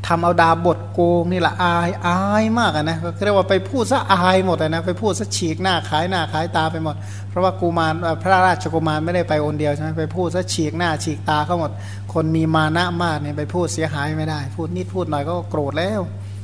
[0.07, 6.95] ทำเอาดาบทโกงนี่แหละอายอายมากนะก็เรียกว่าไปพูดซะอายหมดนะไปพูดซะฉีกหน้าขายหน้าขายตาไปหมด
[7.29, 11.71] เพราะว่ากูมารพระราชกุมารไม่ได้ไปอนเดียวใช่ไหมไปพูดซะฉีกหน้าฉีกตาเขาหมด
[12.13, 16.01] คนมีมานะมากเนี่ยไปพูดเสียหายไม่ได้ พูดนิดพูดหน่อยก็โกรธแล้ว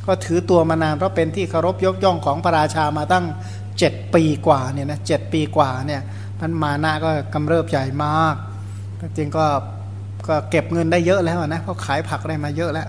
[0.07, 3.25] ก็ถือตัวมานานเพราะเป็นที่เคารพยกย่องของพระราชามาตั้ง
[3.79, 6.03] เจ็ดปีกว่าเนี่ยนะเจ็ดปีกว่าเนี่ย
[6.41, 8.35] มันมานะก็กำเริบใหญ่มาก
[9.17, 9.45] จริงก็
[10.29, 12.89] ก็เก็บเงินได้เยอะแล้วนะเขาขายผักได้มาเยอะแล้ว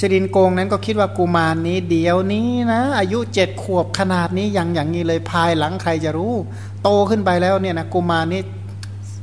[0.00, 6.34] ชดินโกงนั้นก็คิดว่ากุมารนนี้เดี๋ยวนี้นะ อายุเจ็ดขวบขนาดนี้ยังอย่างนี้เลยภายหลังใครจะรู้
[6.82, 8.40] โตขึ้นไปแล้วเนี่ยนะกุมารนี้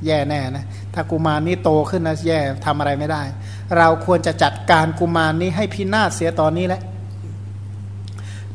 [0.06, 3.24] แย่แน่นะถ้ากุมารนี้โตขึ้นนะแย่ทำอะไรไม่ได้
[3.78, 6.82] เราควรจะจัดการกุมารนี้ให้พินาศเสียตอนนี้แหละ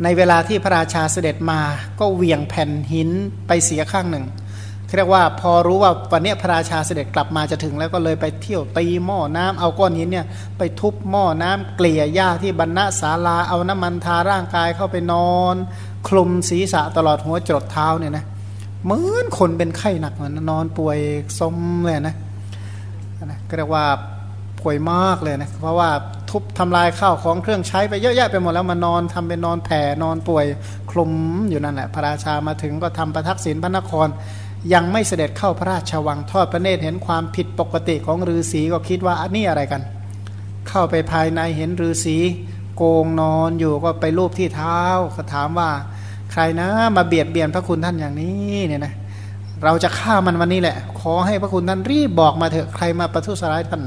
[0.02, 1.60] ในเวลาที่พระราชาเสด็จมา
[2.00, 3.10] ก็เหวี่ยงแผ่นหิน
[3.46, 4.24] ไปเสียข้างหนึ่ง
[4.96, 10.26] เรียกว่าพอรู้ว่าวันนี้พระราชาเสด็จกลับมาจะถึงแล้วก็เลยไปเที่ยวตีหม้อน้ำเอาก้อนหินเนี่ย
[10.58, 15.56] ไปทุบหม้อน้ำเกลี่ยหญ้าที่บรรณศาลาเอาน้ำมันทาร่างกายเข้าไปนอน
[16.08, 18.24] คลุมศีรษะตลอดหัวจดเท้าเนี่ยนะ
[18.84, 20.98] เหมือนคนเป็นไข้หนักเหมือนนอนป่วย
[21.40, 22.16] สมเลยนะ
[23.24, 23.84] นะก็เรียกว่า
[24.60, 25.90] ป่วยมากเลยนะเพราะว่า
[26.30, 30.46] ทุบทำลายข้าวของเครื่องใช้ไปเยอะแยะไปหมดแล้วมานอนทำเป็นนอนแผ่นอนป่วย
[30.90, 31.12] คลุม
[31.50, 34.08] อยู่นั่นแหละพระราชามาถึงก็ทำประทักษิณพระนคร
[34.74, 39.82] ยังไม่เสด็จเข้าพระราชวังทอดพระเนตรเห็นความผิดปกติของฤาษีก็คิดว่าอันนี้อะไรกัน
[40.68, 42.16] เข้าไปภายในเห็นฤาษี
[42.76, 44.80] โกงนอนอยู่ก็ไปรูปที่เท้า
[45.16, 45.70] ก็ถามว่า
[46.32, 48.94] ใครนะมาเบียดเบียนพระคุณท่านอย่างนี้เนี่ยนะ
[49.64, 53.82] เราจะฆ่ามันวันนี้แหละ ขอให้พระคุณท่านรีบบอกมาเถอะใครมาประทุษร้ายท่าน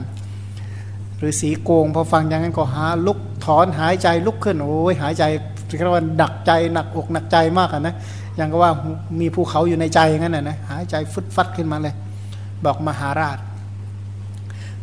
[1.27, 5.23] ฤาษีโกงพอฟังอย่างนั้นก็หาลุกถอนหายใจลุกขึ้นโอ้ยหายใจ
[5.67, 7.95] เรียกว่าดักใจหนักอกหนักใจมากนะ
[8.35, 8.71] อย่างก็ว่า
[9.19, 11.95] มีภูเขาอยู่ในใจงั้นน่ะนะหายใจฟึดฟัดขึ้นมาเลย
[12.65, 13.37] บอกมหาราช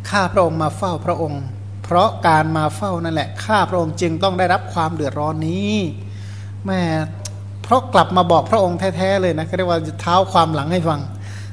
[0.09, 1.43] ข้าพระองค์มาเฝ้าพระองค์
[1.85, 5.75] เพราะการมาเฝ้านั่นแหละข้าพระองค์จึงต้องได้รับความเดือดร้อนนี้
[6.67, 6.81] แม่
[7.63, 11.01] เพราะกลับมาบอกพระองค์แท้ๆเลยนะเรียกว่าเท้าความหลังให้ฟัง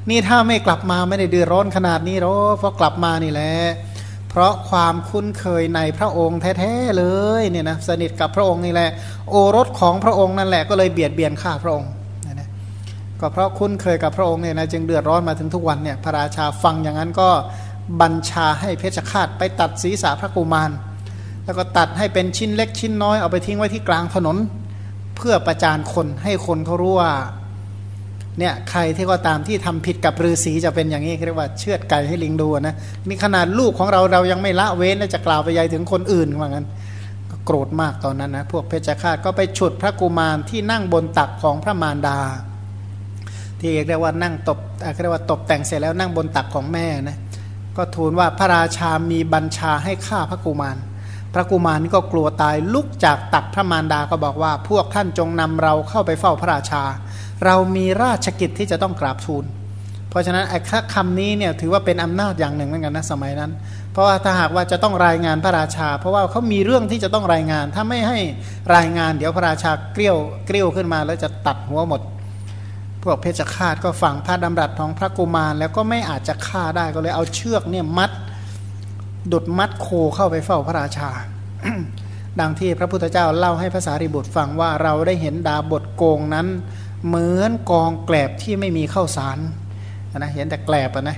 [0.09, 3.53] นี่ถ้าไม่กลับมาไม่ได้เดือดร้อนขนาดนี้หรอกเพราะกลับมานี่แหละ
[4.39, 7.05] พราะความคุ้นเคยในพระองค์แท้ๆเล
[7.41, 8.89] ยเนี่ยนะสนิทกับพระองค์นี่แหละ
[9.29, 11.89] โอรสของพระองค์นั่นแหละก็เลยเบียดเบียนข้าพระองค์
[12.39, 12.49] นะ
[13.19, 17.29] ก็เพราะคุ้นเคยกับพระองค์เนี่ยนะจึงเดือดร้อนมาถึงทุกวันเนี่ยพระราชาฟังอย่างนั้นก็
[18.01, 20.71] บัญชาให้เพชฌฆาตไปตัดศีรษะพระกุมาร
[21.45, 24.37] แล้วก็ตัดให้เป็นชิ้นเล็กชิ้นน้อยเอาไปทิ้งไว้ที่กลางถนน
[25.15, 27.11] เพื่อประจานคนให้คนเขารู้ว่า
[28.39, 32.75] เนี่ยใครที่ก็ตามที่ทำผิดกับฤาษีจะเป็นอย่างนี้เรียกว่าเชือดไก่ให้ลิงดูนะ
[33.07, 36.67] นี่ขนาดลูกของเราเรายังไม่ละเว้นจะกล่าวไปยัยถึงคนอื่นว่างั้น
[37.29, 42.19] ก็โกรธมากตอนนั้นนะพวกเพชฌฆาตก็ไปฉุดพระกุมารที่นั่งบนตักของพระมารดา
[43.61, 44.59] ที่เรียกว่านั่งตบ
[45.01, 47.17] เรียกว่าตบแต่งเสร็จแล้วนั่งบนตักของแม่นะ
[47.77, 50.77] ก็ทูลว่าพระราชามีบัญชาให้ฆ่าพระกุมาร
[51.33, 56.83] พระกุมารนี่ก็กลัวตายลุกจากตักพระมารดาก็บอกว่า พวกท่านจงนำเราเข้าไปเฝ้าพระราชา
[57.45, 59.45] เรามีราชกิจที่จะต้องกราบทูล
[60.09, 60.59] เพราะฉะนั้นไอ้
[60.93, 63.51] คำนี้เนี่ยถือว่าเป็นอำนาจอย่างหนึ่งเหมือนกันนะสมัยนั้น
[63.91, 68.19] เพราะว่าถ้าหากว่าจะต้องรายงานพระราชา เพราะว่าเขามีเรื่องที่จะต้องรายงาน ถ้าไม่ให้
[68.75, 72.01] รายงานเดี๋ยวพระราชาเกลี้ยวเกลี้ยวขึ้นมาแล้วจะตัดหัวหมด
[73.03, 78.11] พวกเพชฌฆาตก็ฝังพระดำรัสของพระกุมาร แล้วก็ไม่อาจจะฆ่าได้ก็เลยเอาเชือกเนี่ยมัด
[79.31, 81.09] ดุดมัดโคเข้าไปเฝ้าพระราชา
[82.39, 86.47] ดังที่พระพุทธเจ้าเล่าให้ภาษาริบุตรฟังว่าเราได้เห็นดาบทโกงนั้น
[87.05, 89.37] เหมือนกองแกลบที่ไม่มีข้าวสาร
[90.17, 91.17] นะเห็นแต่แกลบนะ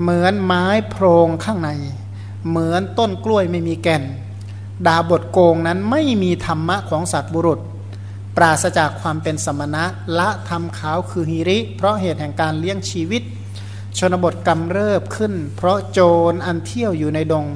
[0.00, 1.70] เหมือนไม้โพรงข้างใน
[2.48, 4.02] เหมือนต้นกล้วยไม่มีแก่น
[4.86, 7.60] ดาบทโกงนั้นไม่มีธรรมะของสัตว์บุรุษ
[8.36, 9.84] ปราศจากความเป็นสมณะ
[10.18, 13.22] ละทำขาวคือฮิริ เพราะเหตุแห่งการเลี้ยงชีวิต
[13.98, 17.46] ชนบทกำเริบขึ้น เพราะโจรอันเที่ยวอยู่ในดง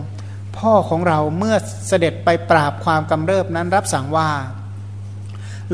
[0.57, 1.57] พ่อของเราเมื่อ
[1.89, 4.31] เสด็จไปปราบความกำเริบนั้นรับสั่งว่า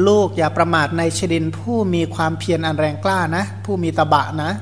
[0.07, 4.53] ลูกอย่าประมาทในชดินผู้มีความเพียรอันแรงกล้านะ ผู้มีตบะนะ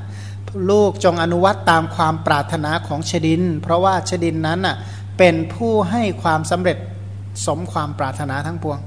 [0.71, 4.77] ลูกจงอนุวัตตามความปรารถนาของชดิน เพราะว่าชดินนั้นอะ
[5.19, 6.79] เป็นผู้ให้ความสำเร็จ
[7.47, 8.79] สมความปรารถนาทั้งปวง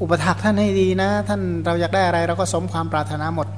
[0.00, 3.48] อุปถักท่านให้ดีนะ ท่านเราอยากได้อะไรเราก็สมความปรารถนาหมด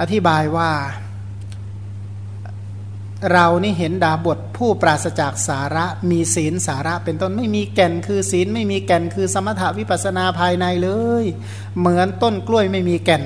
[0.00, 0.70] อธิบายว่า
[3.30, 10.90] เรานี่เห็นดาบทผู้ปราศจากสาระมีศีลสาระเป็นต้นไม่มีแก่นคือศีลไม่มีแก่นคือสมถวิปัสนาภายในเล
[11.22, 11.24] ย
[11.78, 13.24] เหมือนต้นกล้วยไม่มีแก่น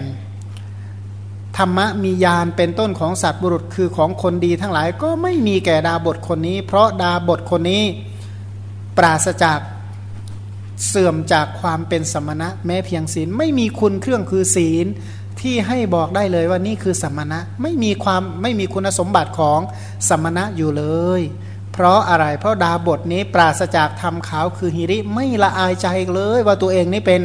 [1.56, 7.82] ธรรมะมียานเป็นต้นของสัตว์บุรุษคือของคนดีทั้งหลายก็ไม่มีแก่ดาบทคนนี้ เพราะดาบทคนนี้
[8.98, 9.60] ปราศจาก
[10.88, 14.86] เสื่อมจากความเป็นสมณะแม้เพียงศีลไม่มีคุณเครื่องคือศีล
[15.46, 19.60] ที่ให้บอกได้เลยว่านี่คือสมณะไม่มีความไม่มีคุณสมบัติของ
[20.08, 20.84] สมณะอยู่เล
[21.20, 21.22] ย
[21.78, 27.20] เพราะอะไรเพราะดาบทนี้ปราศจากธรรมขาวคือฮิริไม่ละอายใจเลยว่าตัวเองนี่เป็น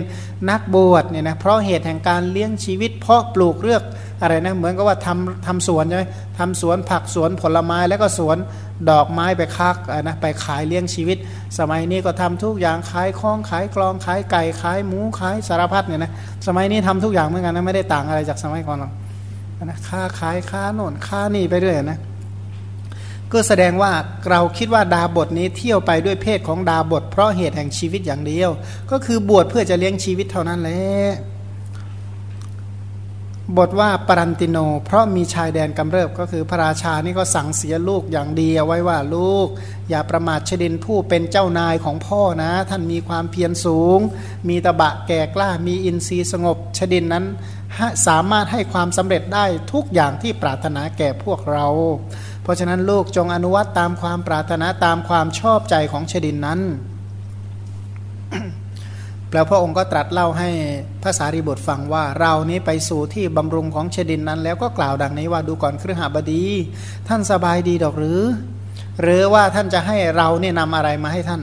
[0.50, 3.84] นักบวชเนี่ยนะเพราะเหตุแห่งการเลี้ยงชีวิต เพาะปลูกเลือก
[4.22, 6.04] อะไรนะเหมือนกับว่าทำทำสวนใช่ไหม
[6.40, 8.38] ทำสวนผักสวนผลไม้แล้วก็สวน
[8.90, 11.18] ดอกไม้ไปคักนะไปขายเลี้ยงชีวิต
[11.60, 16.12] สมัยนี้ก็ทำทุกอย่างขายคล้องขายกลองขายไก่ขายหมูขายสารพัดเนี่ยนะ
[16.48, 18.92] สมัยนี้ทำทุกอย่างเหมือนกันนะไม่ได้ต่างอะไรจากสมัยก่อนหรอก
[19.66, 22.00] นะค้าขายค้าโน่นค้านี่ไปเรื่อยนะ
[23.34, 23.92] ก็แสดงว่า
[24.30, 28.50] เราคิดว่าดาบทนี้เที่ยวไปด้วยเพศของดาบท เพราะเหตุแห่งชีวิตอย่างเดียว
[28.92, 30.82] ก็คือบวชเพื่อจะเลี้ยงชีวิตเท่านั้นแหละ
[33.58, 39.48] บทว่าปรันติโน เพราะมีชายแดนกำเริบก็คือพระราชานี่ก็สั่งเสียลูกอย่างดีเอาไว้ว่าลูก
[39.90, 44.00] อย่าประมาทชดินผู้เป็นเจ้านายของพ่อนะ ท่านมีความเพียรสูง
[44.50, 47.26] มีตะบะแก่กล้ามีอินทรีย์สงบชดินนั้น
[48.08, 51.68] สามารถให้ความสำเร็จได้ทุกอย่างที่ปรารถนาแก่พวกเรา
[52.52, 56.60] ราะฉะนั้นลูกจงอนุวัตตามความปรารถนาตามความชอบใจของชดินนั้น
[59.34, 60.50] แล้วพระองค์ก็ตรัสเล่าให้
[61.04, 66.44] ภาษารีบุตรฟังว่าเรานี้ไปสู่ที่บำรุงของเชดินนั้น แล้วก็กล่าวดังนี้ว่าดูก่อนครหบดี
[67.08, 68.22] ท่านสบายดีดอกหรือ
[69.02, 71.42] หรือว่าท่านจะให้เราเนี่ยนำอะไรมาให้ท่าน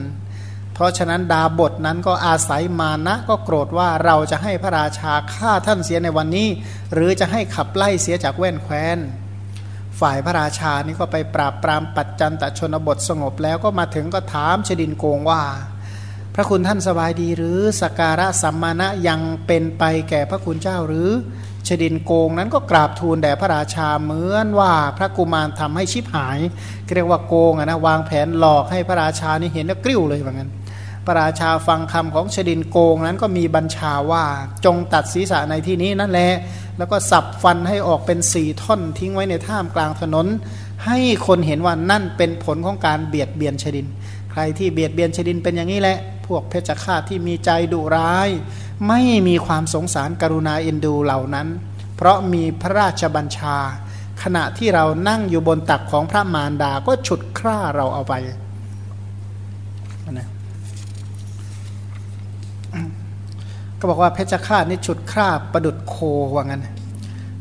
[0.73, 6.47] เพราะฉะนั้นดาบทนั้นก็อาศัยมานะ ก็โกรธว่าเราจะให้พระราชาฆ่าท่านเสียในวันนี้
[6.93, 8.97] หรือจะให้ขับไล่เสียจากแว่นแคว้น
[9.99, 15.43] ฝ่ายพระราชานี่ก็ไปปราบปรามปัจจันตชนบทสงบแล้วก็มาถึงก็ถามชดินโกงว่า
[16.35, 21.09] พระคุณท่านสบายดีหรือสการะสัมมาณะยังเป็นไปแก่พระคุณเจ้าหรือ
[21.67, 26.39] ชดินโกงนั้นก็กราบทูลแด่พระราชาเหมือนว่าพระกุมารทำให้ชิบหาย
[26.95, 30.49] เรียกว่าโกงนะวางแผนหลอกให้พระราชานี่เห็นแล้วกริ้วเลยว่างั้น
[31.09, 34.25] ระราชาฟังคำของชดินโกงนั้นก็มีบัญชาว่า
[34.65, 36.33] จงตัดศีรษะในที่นี้นั่นแหละ
[36.77, 40.27] แล้วก็สับฟันให้ออกเป็นสี่ท่อนทิ้งไว้ในท่ามกลางถนน
[40.85, 43.87] ให้คนเห็นว่านั่นเป็นผลของการเบียดเบียนชดิน
[44.31, 48.29] ใครที่เบียดเบียนชดินเป็นอย่างนี้แหละ พวกเพชฌฆาตที่มีใจดุร้าย
[48.87, 51.47] ไม่มีความสงสารกรุณาเอ็นดูเหล่านั้น
[51.95, 53.57] เพราะมีพระราชบัญชา
[54.23, 58.13] ขณะที่เรานั่งอยู่บนตักของพระมารดาก็ฉุดคร่าเราเอาไป
[60.11, 60.27] นะ
[63.79, 65.95] ก็บอกว่าเพชฌฆาตนี่ฉุดคร่าประดุดโค
[66.35, 66.65] ว่างั้น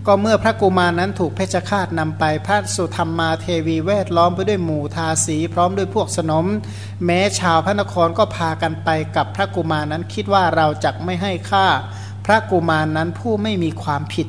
[0.07, 6.47] ก็เมื่อพระกุมารนั้นถูกเพชฌฆาตนำไปพระสุธรรมมาเทวีแวดล้อมไปด้วยหมู่ทาสี พร้อมด้วยพวกสนม
[7.05, 11.67] แม้ชาวพระนครก็พากันไปกับพระกุมารนั้นคิดว่าเราจะไม่ให้ค่า
[12.27, 14.29] พระกุมารนั้นผู้ไม่มีความผิด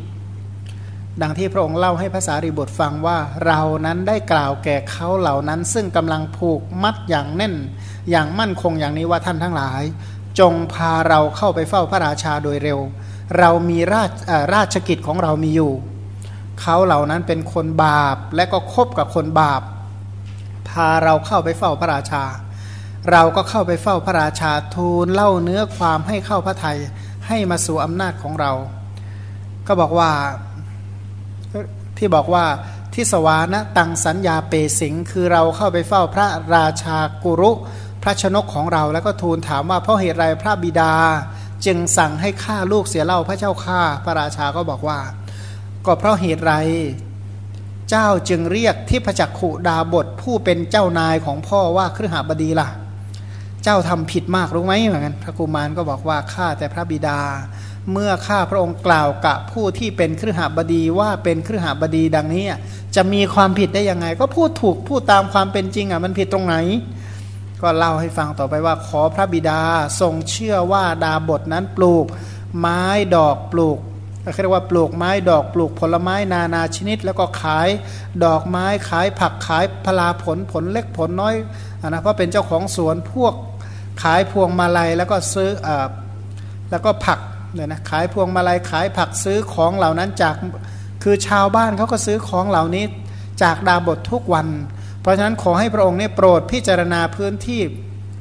[1.22, 7.56] ดังที่พระองค์เล่าให้ภาษาริบทฟังว่าเรานั้นได้กล่าวแก่เขาเหล่านั้น ซึ่งกำลังผูกมัดอย่างแน่น
[8.10, 9.84] อย่างมั่นคงอย่างนี้ว่าท่านทั้งหลาย
[10.40, 12.80] จงพาเราเข้าไปเฝ้าพระราชาโดยเร็ว
[13.40, 14.10] เรามีราช
[14.54, 15.74] ราชกิจของเรามีอยู่
[16.62, 19.62] เขาเหล่านั้นเป็นคนบาปและก็คบกับคนบาป
[20.70, 22.24] พาเราเข้าไปเฝ้าพระราชา
[23.12, 26.78] เราก็เข้าไปเฝ้าพระราชาทูลเล่าเนื้อความให้เข้าพระไทย
[27.28, 28.52] ให้มาสู่อำนาจของเรา
[29.68, 30.12] ก็บอกว่า
[31.98, 32.46] ที่บอกว่า
[32.94, 37.52] ที่สวานะตังสัญญาเปสิง คือเราเข้าไปเฝ้าพระราชากุรุ
[38.04, 40.94] พระชนกของเราแล้วก็ทูลถามว่าเพราะเหตุไรพระบิดา
[41.66, 45.00] จึงสั่งให้ฆ่าลูกเสียเล่าพระเจ้าฆ่าพระราชาก็บอกว่า
[45.86, 46.54] ก็เพราะเหตุไร
[47.90, 52.68] เจ้าจึงเรียกทิพจักขุดาบทผู้เป็นเจ้านายของพ่อว่าครหบดีล่ะ
[53.64, 57.20] เจ้าทำผิดมากรู้ไหมเหมือนกันพระกุมารก็บอกว่าข้าแต่พระบิดา
[57.92, 62.46] เมื่อข้าพระองค์กล่าวกับผู้ที่เป็นครหบดีว่าเป็นครหบดีดังนี้
[62.96, 66.56] จะมีความผิดได้ยังไง ก็พูดถูกพูดตามความเป็นจริงอะมันผิดตรงไหน
[67.62, 69.62] ก็เล่าให้ฟังต่อไปว่า ขอพระบิดา
[70.00, 72.06] ทรงเชื่อว่าดาบทนั้นปลูก
[72.60, 72.84] ไม้
[73.16, 73.78] ดอกปลูก
[74.42, 77.68] เรียกว่าปลูกไม้ดอกปลูกผลไม้นานาชนิด แล้วก็ขาย
[78.26, 81.36] ดอกไม้ขายผักขายพลาผลผลเล็กผลน้อย
[81.88, 83.34] นะเพราะเป็นเจ้าของสวนพวก
[84.04, 85.70] ขายพวงมาลัยแล้วก็ซื้ออ
[86.72, 87.20] แล้วก็ผัก
[87.54, 90.36] เนี่ยนะขายพวงมาลัยขายผักซื้อของเหล่านั้นจาก
[91.04, 92.86] คือชาวบ้านเขาก็ซื้อของเหล่านี้
[93.44, 94.48] จากดาบททุกวัน
[95.02, 97.62] เพราะฉะนั้นขอให้พระองค์เนี่ยโปรดพิจารณาพื้นที่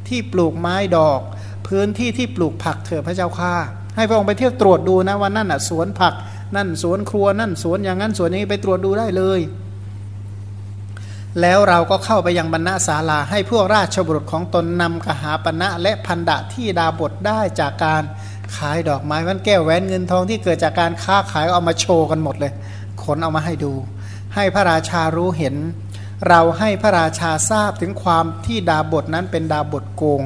[0.09, 1.21] ที่ปลูกไม้ดอก
[1.69, 3.55] พื้นที่ที่ปลูกผักเถอะพระเจ้าข้า
[3.97, 6.15] ให้พระองค์ไปเที่ยวตรวจดูนะว่านั่นอะสวนผัก
[6.57, 9.41] นั่นสวนครัวนั่นสวนอย่างนั้นสวนนี้ไปตรวจดูได้เลย
[11.41, 18.03] แล้วเราก็เข้าไปยังบรรณาศาลาให้พวกราชบุรุษของตนนำกหาปณะและพันดะที่ดาบทได้จากการ
[18.57, 22.53] ขายดอกไม้วันแก้วแหวนเงินทองที่เกิดจากการค้าขายเอามาโชว์กันหมดเลย
[23.03, 23.73] ขนเอามาให้ดู
[24.35, 25.55] ให้พระราชารู้เห็น
[26.29, 30.23] เราให้พระราชาทราบถึงความที่ดาบทนั้นเป็นดาบทโกง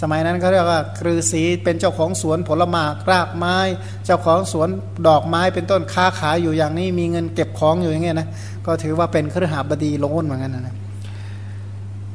[0.00, 3.56] สมัยนั้นเขาเรียกว่าครือสีเป็นเจ้าของสวนผลไม้รากไม้
[4.04, 4.68] เจ้าของสวน
[5.08, 8.28] ดอกไม้เป็นต้นค้าขายอยู่อย่างนี้มีเงินเก็บของอยู่อย่างเงี้ยนะ
[8.66, 10.76] ก็ถือว่าเป็นเครือหาบดีโลนเหมือนกันนะ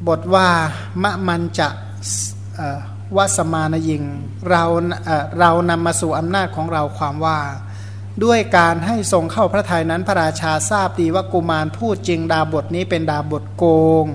[0.07, 0.47] บทว่า
[1.03, 1.69] มะมันจะ
[3.17, 4.03] วัสมานยิง
[4.49, 4.63] เรา
[5.39, 7.37] เรานำมาสู่อำนาจของเราความว่า
[8.23, 13.65] ด้วยการให้ทรงเข้าพระทัยนั้นพระราชาทราบดีว่ากุมารพูดจริงดาบทนี้เป็นดาบทโก
[14.03, 14.05] ง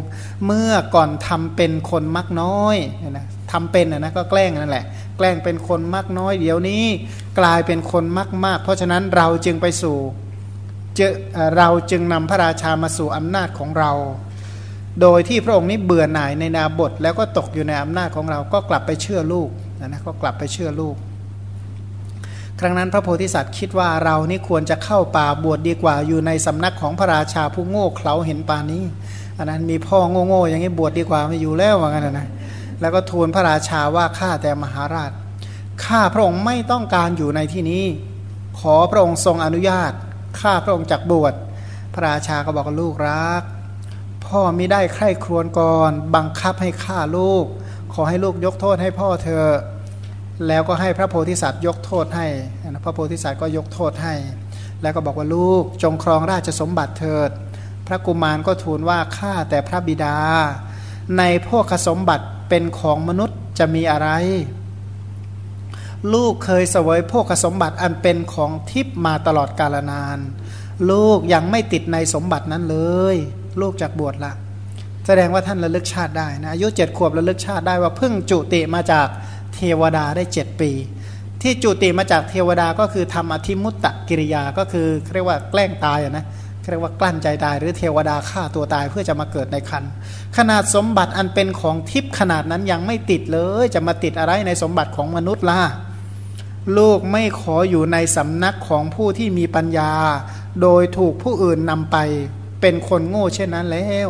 [0.46, 2.76] เมื่อก่อนทำเป็นคนมักน้อย
[3.10, 4.84] นะทำเป็นนะก็แกล้งนั่นแหละ
[5.16, 6.84] แกล้งเป็นคนมักน้อย เดี๋ยวนี้
[7.38, 9.96] กลายเป็นคนมากมาก เพราะฉะนั้นเราจึงไปสู่
[10.94, 11.00] เจ
[11.56, 13.92] เราจึงนำพระราชามาสู่อำนาจของเรา
[15.00, 19.48] โดยที่พระองค์นี้เบื่อหน่ายในนาบทแล้วก็ตกอยู่ในอำนาจของเราก็กลับไปเชื่อลูก
[19.80, 20.96] นะก็กลับไปเชื่อลูก
[22.60, 28.84] ครั้งนั้นพระโพธิสัตว์คิดว่าเรานี่ควรจะเข้าป่าบวชดดีกว่าอยู่ในสำนักของพระราชาผู้โง่เขลาเห็นป่านี้
[29.38, 32.28] อันนั้นมีพ่อโง่ๆอย่างนี้บวชดดีกว่าไม่อยู่แล้วว่างั้นนะ
[32.80, 35.10] แล้วก็ทูลพระราชาว่าข้าแต่มหาราช
[35.84, 37.84] ข้าพระองค์ไม่ต้องการอยู่ในที่นี้
[38.60, 39.92] ขอพระองค์ทรงอนุญาต
[40.40, 41.34] ข้าพระองค์จักบวช
[41.94, 43.42] พระราชาก็บอกลูกรัก
[44.26, 47.44] พ่อไม่ได้ใคร่ครวญก่อน บังคับให้ฆ่าลูก
[47.92, 49.44] ขอให้ลูกยกโทษให้พ่อเธอ
[50.46, 52.26] แล้วก็ให้พระโพธิสัตว์ยกโทษให้
[52.84, 54.14] พระโพธิสัตว์ก็ยกโทษให้
[54.82, 57.30] แล้วก็บอกว่าลูกจงครองราชสมบัติเถิด
[57.86, 60.16] พระกุมารก็ทูลว่าข้าแต่พระบิดา
[61.18, 64.08] ในพวกสมบัติเป็นของมนุษย์จะมีอะไร
[66.14, 70.18] ลูกเคยเสวยพวกสมบัติอันเป็นของทิพมาตลอดกาลนาน
[70.90, 72.78] ลูกยังไม่ติดในสมบัตินั้นเล
[73.14, 73.16] ย
[73.60, 74.32] ลูกจากบวชละ
[75.06, 79.08] แสดงว่าท่านระลึกชาติได้นะอายุเจ็ดขวบระลึกชาติได้ว่าเพิ่งจุติมาจาก
[79.54, 80.70] เทวดาได้เจ็ดปี
[81.42, 86.24] ที่จุติมาจากเทวดาก็คือทำอธิมุตตกิริยาก็คือเรียกว่าแกล้งตายนะ
[86.70, 89.84] เรียกว่ากลั้นใจตาย หรือเทวดาฆ่าตัวตายเพื่อจะมาเกิดในคัน
[90.36, 95.60] ขนาดสมบัติอันเป็นของทิพย์ขนาดนั้นยังไม่ติดเลย จะมาติดอะไรในสมบัติของมนุษย์ล่ะ
[96.78, 99.92] ลูกไม่ขออยู่ในสำนักของผู้ที่มีปัญญา
[100.62, 101.96] โดยถูกผู้อื่นนำไป
[102.60, 104.08] เป็นคนโง่เช่นนั้นแล้ว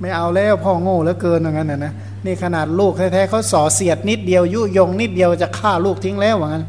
[0.00, 6.66] ไม่เอาแล้วพ่อโง่เหลือเกินอย่างนั้นนะ นี่ขนาดลูกแท้ๆเขาส่อเสียดนิดเดียว ยุยงนิดเดียวจะฆ่าลูกทิ้งแล้วอย่างั้น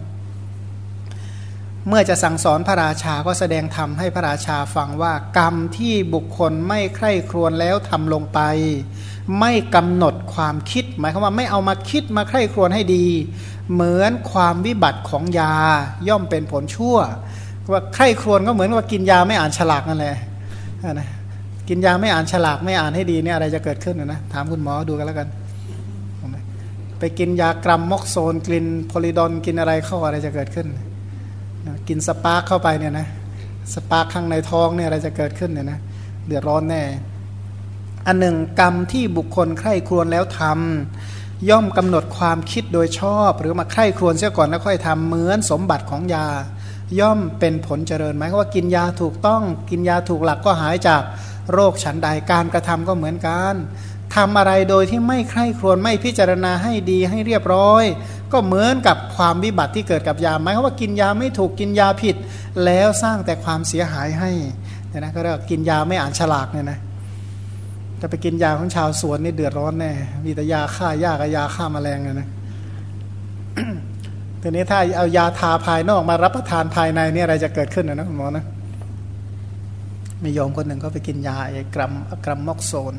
[1.87, 8.39] เมื่อจะสั่งสอนพระราชาก็แสดงธรรมให้พระราชาฟังว่ากรรมที่บุคคลไม่ใคร่ครวญแล้วทำลงไป
[9.39, 13.05] ไม่กำหนดความคิด หมายความว่าไม่เอามาคิดมาใคร่ครวญให้ดี
[13.73, 15.53] เหมือนความวิบัติของยา
[16.07, 16.97] ย่อมเป็นผลชั่ว
[17.71, 20.15] ว่าใคร่ครวญก็เหมือนว่ากินยาไม่อ่านฉลากนั่นแหละ
[20.93, 21.09] นะ
[21.69, 25.27] กินยาไม่อ่านฉลากไม่อ่านให้ดีเนี่ยอะไรจะเกิดขึ้นนะถามคุณหมอดูกันแล้วกัน
[27.01, 30.67] ไปกินยากรัมมอกโซน กลิ่นโพลิดอนกินอะไรเข้าอะไรจะเกิดขึ้น
[31.87, 33.07] กินสปาร์คเข้าไปเนี่ยนะ
[33.73, 35.79] สปาร์คข้างในท้องเนี่ยอะไรจะเกิดขึ้นเนี่ยนะ
[36.25, 36.83] เดือดร้อนแน่
[38.07, 46.27] อันหนึ่งกรรมที่บุคคลใคร่ครวญแล้วทำย่อมกำหนดความคิดโดยชอบ หรือมาใคร่ครวญเสียก่อนแล้วค่อยทำเหมือนสมบัติของยา
[46.99, 51.01] ย่อมเป็นผลเจริญไหมว่ากินยาถูกต้อง กินยาถูกหลักก็หายจาก
[51.53, 53.55] โรคฉันใดการกระทำก็เหมือนกัน
[54.15, 57.83] ทำอะไรโดยที่ไม่ใคร่ครวญไม่พิจารณาให้ดีให้เรียบร้อย
[58.31, 62.15] ก็เหมือนกับความวิบัติที่เกิดกับยาหมายว่ากินยาไม่ถูกกินยาผิด
[62.65, 64.31] แล้วสร้างแต่ความเสียหายให้
[64.89, 66.79] เนี่ยนะก็เรียกกินยาไม่อ่านฉลากเนี่ยนะ
[68.01, 69.91] จะไปกินยาของชาวสวนนี่เดือดร้อนแน่
[70.25, 72.27] มีแต่ยาฆ่าหญ้ากับยาฆ่าแมลงเลยนะ
[74.41, 78.45] ทีนี้ถ้าเอายาทาภายนอกมารับประทานภายในนี่อะไรจะเกิดขึ้นนะคุณหมอนะ
[80.23, 81.91] มีโยมคนหนึ่งก็ไปกินยาไอ้กรัม
[82.25, 82.93] กรัมมอกโซน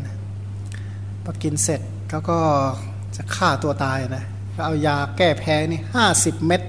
[1.24, 2.38] พอกินเสร็จเขาก็
[3.16, 4.24] จะฆ่าตัวตายนะ
[4.56, 6.62] ก็เอายาแก้แพ้นี่ห้าสิบเม็ด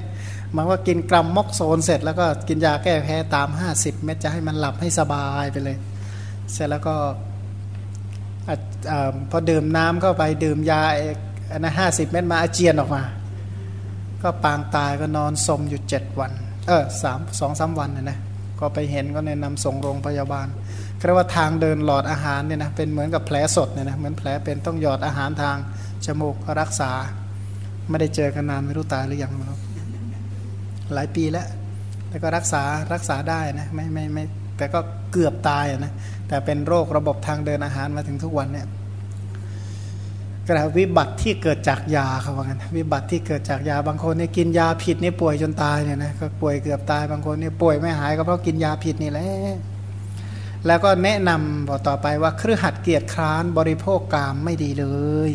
[0.55, 5.78] มันว่ากินกรัมมอกโซนเสร็จแล้วก็กินยาแก้แพ้ตามห้าสิบเม็ดจะให้มันหลับให้สบายไปเลย
[6.53, 6.95] เสร็จแล้วก็
[8.47, 8.51] อ
[9.32, 10.82] พอดื่มน้ำเข้าไปดื่มยา
[11.51, 13.03] อันนั้นห้าสิบเม็ดมาอาเจียนออกมา
[14.21, 16.32] ก็ปางตายก็นอนสมอยู่เจ็ดวัน
[16.67, 18.19] เออสามสองสาวันนะนะ
[18.59, 20.47] ก็ไปเห็นก็แนะนำส่งโรงพยาบาล
[21.06, 25.58] เรียกว่าทางเดินหลอดอาหารเนี่ยนะเป็นเหมือนกับแผลสดเนี่ยนะเหมือนแผลเป็นต้องหยอดอาหารทาง
[26.06, 26.91] จมูกรักษา
[27.89, 29.60] ไม่ได้เจอกันนานไม่รู้ตายหรือยังครับ
[30.93, 31.47] หลายปีแล้ว
[32.10, 34.24] แต่ก็รักษารักษาได้นะไม่ไม่ไม่
[34.58, 34.80] แต่ก็
[35.12, 35.93] เกือบตายนะ
[36.28, 38.68] แต่เป็นโรคระบบทางเดินอาหารมาถึงทุกวันเนี่ย
[40.47, 49.28] กระวิบัติที่เกิดจากยาเขาว่างั้นวิบัติที่เกิดจากยาบางคนเนี่ยกินยาผิดนี่ป่วยจนตายเนี่ยนะก็ป่วยเกือบตายบางคนเนี่ยป่วยไม่หายก็เพราะกินยาผิดนี่แหละ
[50.68, 54.88] แล้วก็แนะนำบอกต่อไปว่าเครือหัดเกียรติคร้านบริโภคกามไม่ดีเล
[55.30, 55.32] ย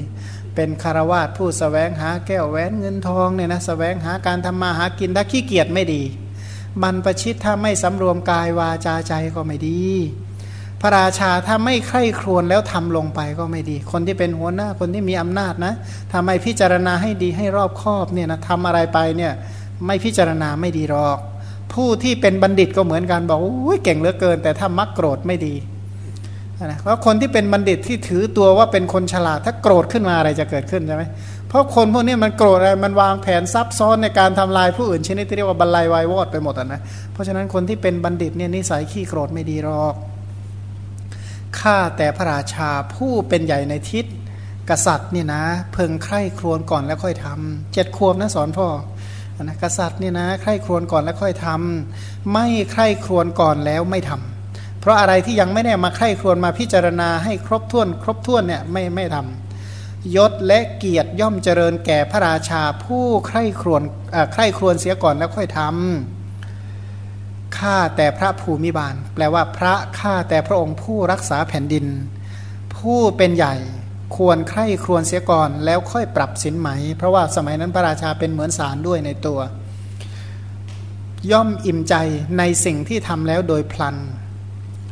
[0.54, 6.02] เป็นคารวาสผู้สแสวงหาแก้วแหวนเงินทองเนี่ยนะสแสวงหาการทำมาหากินถ้าขี้เกียจไม่ดี
[6.82, 9.80] บรรประชิตถ้าไม่สำรวมกายวาจาใจก็ไม่ดี
[10.80, 15.74] พระราชาถ้าไม่ใคร่ครวญแล้วทำลงไปก็ไม่ดี คนที่เป็นหัวหน้าคนที่มีอำนาจนะ
[16.12, 19.32] ทำไมพิจารณาให้ดีให้รอบคอบเนี่ยนะทำอะไรไปเนี่ย
[19.86, 21.18] ไม่พิจารณาไม่ดีหรอก
[21.72, 25.54] ผู้ที่เป็นบัณฑิตก็เหมือนกันบอกโอ้ยเก่งเหลือเกิน แต่ถ้ามักโกรธไม่ดี
[26.64, 31.04] นะเพราะคนที่เป็นบัณฑิตที่ถือตัวว่าเป็นคนฉลาด ถ้าโกรธขึ้นมาอะไรจะเกิดขึ้นใช่ไหม
[31.48, 36.80] เพราะคนพวกนี้มันโกรธอะไรมันวางแผนซับซ้อนในการทำลายผู้อื่นชนิดที่เรียกว่าบรรลัยวายวอดไปหมดนะ
[37.12, 39.94] เพราะฉะนั้นคนที่เป็นบัณฑิตเนี่ยนิสัยขี้โกรธไม่ดีหรอก
[41.60, 44.04] ข้าแต่พระราชาผู้เป็นใหญ่ในทิศ
[44.70, 48.66] กษัตริย์เนี่ยนะ เพิ่งใคร่ครวญก่อนแล้วค่อยทำเจ็ดควบนะสอนพ่อ
[49.42, 63.82] นะกษัตริย์เนี่ยนะใคร่ครวญก่อนแล้วค่อยทำไม่ใคร่ครวญก่อนแล้วไม่ทำเพราะอะไรที่ยังไม่ได้มาใคร่ครวญมาพิจารณาให้ครบถ้วน ครบถ้วนเนี่ยไม่ไม่ทำยศและเกียรติย่อมเจริญแก่พระราชาผู้ใคร่ครวญ
[64.32, 71.86] ใคร่ครวญเสียก่อนแล้วค่อยทำข้าแต่พระภูมิบาล แปลว่าพระข้าแต่พระองค์ผู้รักษาแผ่นดิน
[72.76, 73.54] ผู้เป็นใหญ่
[74.16, 79.40] ควรใคร่ครวญเสียก่อน แล้วค่อยปรับสินไหม เพราะว่าสมัยนั้นพระราชาเป็นเหมือนสารด้วยในตัว
[81.30, 81.94] ย่อมอิ่มใจ
[82.38, 83.96] ในสิ่งที่ทำแล้วโดยพลัน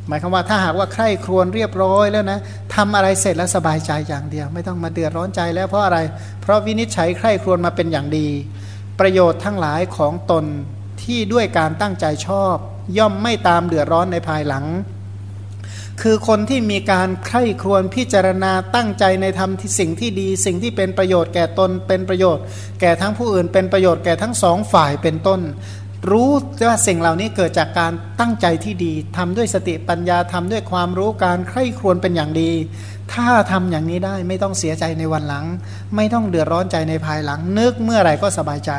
[0.08, 2.38] หมายความว่าถ้าหากว่าใคร่ครวญเรียบร้อยแล้วนะ
[2.74, 5.98] ทำอะไรเสร็จแล้วสบายใจอย่างเดียว ไม่ต้องมาเดือดร้อนใจแล้วเพราะอะไร
[6.42, 8.28] เพราะวินิจฉัยใคร่ครวญมาเป็นอย่างดี
[9.00, 10.44] ประโยชน์ทั้งหลายของตน
[11.02, 12.56] ที่ด้วยการตั้งใจชอบ
[12.98, 14.64] ย่อมไม่ตามเดือดร้อนในภายหลัง
[16.02, 22.44] คือคนที่มีการใคร่ครวญพิจารณาตั้งใจในทำที่สิ่งที่ดี สิ่งที่เป็นประโยชน์แก่ตนเป็นประโยชน์
[22.80, 25.40] แก่ทั้งผู้อื่น เป็นประโยชน์แก่ทั้งสองฝ่ายเป็นต้น
[26.10, 26.30] รู้
[26.68, 32.50] ว่าสิ่งเหล่านี้เกิดจากการตั้งใจที่ดีทำด้วยสติปัญญาทำด้วยความรู้การใคร่ครวญเป็นอย่างดี
[33.12, 35.44] ถ้าทำอย่างนี้ได้ไม่ต้องเสียใจในวันหลัง
[35.96, 38.72] ไม่ต้องเดือดร้อนใจในภายหลัง นึกเมื่อไหร่ก็สบายใจ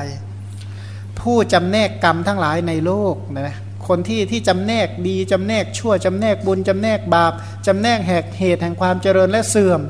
[1.19, 3.57] ผู้จำแนกกรรมทั้งหลายในโลกนะ
[3.89, 7.33] คนที่ที่จำแนกดีจำแนกชั่วจำแนกบุญจำแนกบาป
[7.67, 9.81] จำแนกแหกเหตุแห่งความเจริญและเสื่อม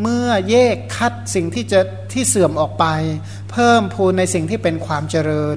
[0.00, 1.80] เมื่อแยกคัดสิ่งที่จะ
[2.12, 2.84] ที่เสื่อมออกไป
[3.50, 5.56] เพิ่มพูนในสิ่งที่เป็นความเจริญ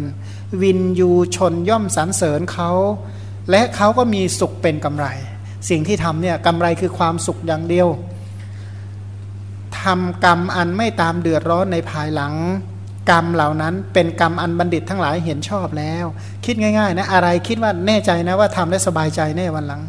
[0.61, 2.71] วินยูชนย่อมสรรเสริญเขา
[3.51, 5.07] และเขาก็มีสุขเป็นกำไร
[5.69, 7.87] สิ่งที่ทำเนี่ยกำไรคือความสุขอย่างเดียว
[9.81, 12.33] ทำกรรมอันไม่ตามเดือดร้อนในภายหลัง
[13.10, 16.05] กรรมเหล่านั้นเป็นกรรมอันบัณฑิตทั้งหลายเห็นชอบแล้ว
[16.45, 19.82] คิดง่ายๆนะอะไรคิดว่าแน่ใจนะว่าทำได้สบายใจแน่วันหลัง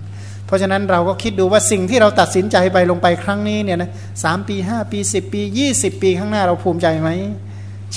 [0.47, 3.91] เพราะฉะนั้นเราก็คิดดูว่าสิ่งที่เราตัดสินใจไปลงไปครั้งนี้เนี่ยนะ
[4.25, 7.11] สามปีห้าปีสิบปียี่สิบปีข้างหน้าเราภูมิใจไหม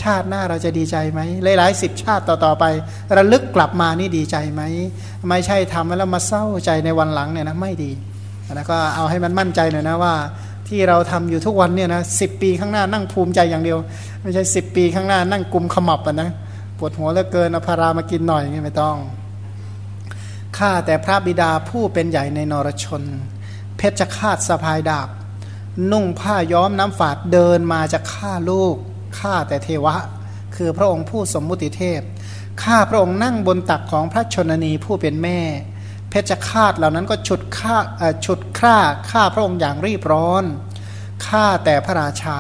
[0.01, 1.19] ชาติหน้าเราจะดีใจไหม
[1.57, 2.65] หลายๆสิบชาติต่อๆไป
[3.17, 4.61] ระลึกกลับมานี่ดีใจไหม
[5.29, 7.91] ไม่ใช่ทำแล้วมาเศร้าใจในวันหลังเนี่ยนะไม่ดี
[8.53, 10.13] นะก็เอาให้มันมั่นใจหน่อยนะว่า
[10.67, 13.77] ที่เราทำอยู่ทุกวันเนี่ยนะสิปีข้างหน้านั่งภูมิใจอย่างเดียว
[14.21, 16.29] ไม่ใช่สิบปีข้างหน้านั่งกุมขมับอะนะ
[16.77, 18.97] ปวดหัวเหลือเกินอาพารามากินหน่อยเงี้ยไม่ต้อง
[20.57, 23.03] ข้าแต่พระบิดาผู้เป็นใหญ่ในนรชน
[23.77, 25.09] เพชฌฆาตสะพายดาบ
[25.91, 28.75] นุ่งผ้าย้อมน้ำฝาดเดินมาจะฆ่าลูก
[29.19, 29.95] ข้าแต่เทวะ
[30.55, 32.01] คือพระองค์ผู้สมมุติเทพ
[32.63, 35.39] ข้าพระองค์นั่งบนตักของพระชนนีผู้เป็นแม่
[36.13, 37.77] เพชฌฆาตเหล่านั้นก็ฉุดฆ่า
[38.25, 38.75] ฉุดฆ่า
[39.11, 40.43] ข้าพระองค์อย่างรีบร้อน
[41.27, 42.39] ข้าแต่พระราชา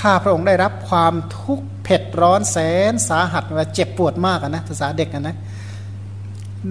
[0.00, 2.56] ข้าพระองค์ได้รับความทุกข์เผ็ดร้อนแส
[2.90, 5.36] นสาหัสว่าเจ็บปวดมากนะภาษาเด็กนะ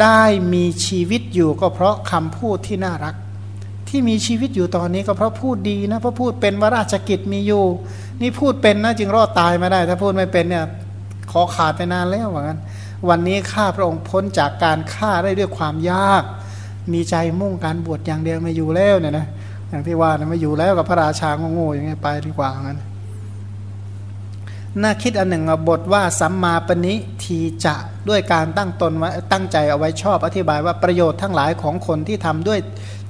[0.01, 3.15] ได้มีชีวิตอยู่ก็เพราะคำพูดที่น่ารัก
[3.89, 7.65] ที่มีชีวิตอยู่ตอนนี้ก็เพราะพูดดีนะเพราะพูดเป็นวราชกิจมีอยู่
[8.21, 10.65] นี่พูดเป็นนะจึงรอดตายมาได้ ถ้าพูดไม่เป็นเนี่ย
[11.31, 12.59] ขอขาดไปนานแล้วเหมือนกัน
[13.07, 16.23] วันนี้ข้าพระองค์พ้นจากการฆ่าได้ด้วยความยาก
[16.93, 19.27] มีใจมุ่งการบวชอย่างเดียวม่อยู่แล้วเนี่ยนะ
[19.69, 22.79] อย่างที่ว่านะม่อยู่แล้วกับพระราชาโง่ๆอย่างเงี้ยไปดีกว่างั้น
[24.81, 26.93] น่าคิดอันหนึ่งบทว่าสัมมาปณิ
[27.23, 27.75] ทีจะ
[28.09, 32.59] ด้วยการตั้งตนไว้ตั้งใจเอาไว้ชอบอธิบายว่าประโยชน์ทั้งหลายของคนที่ทำด้วย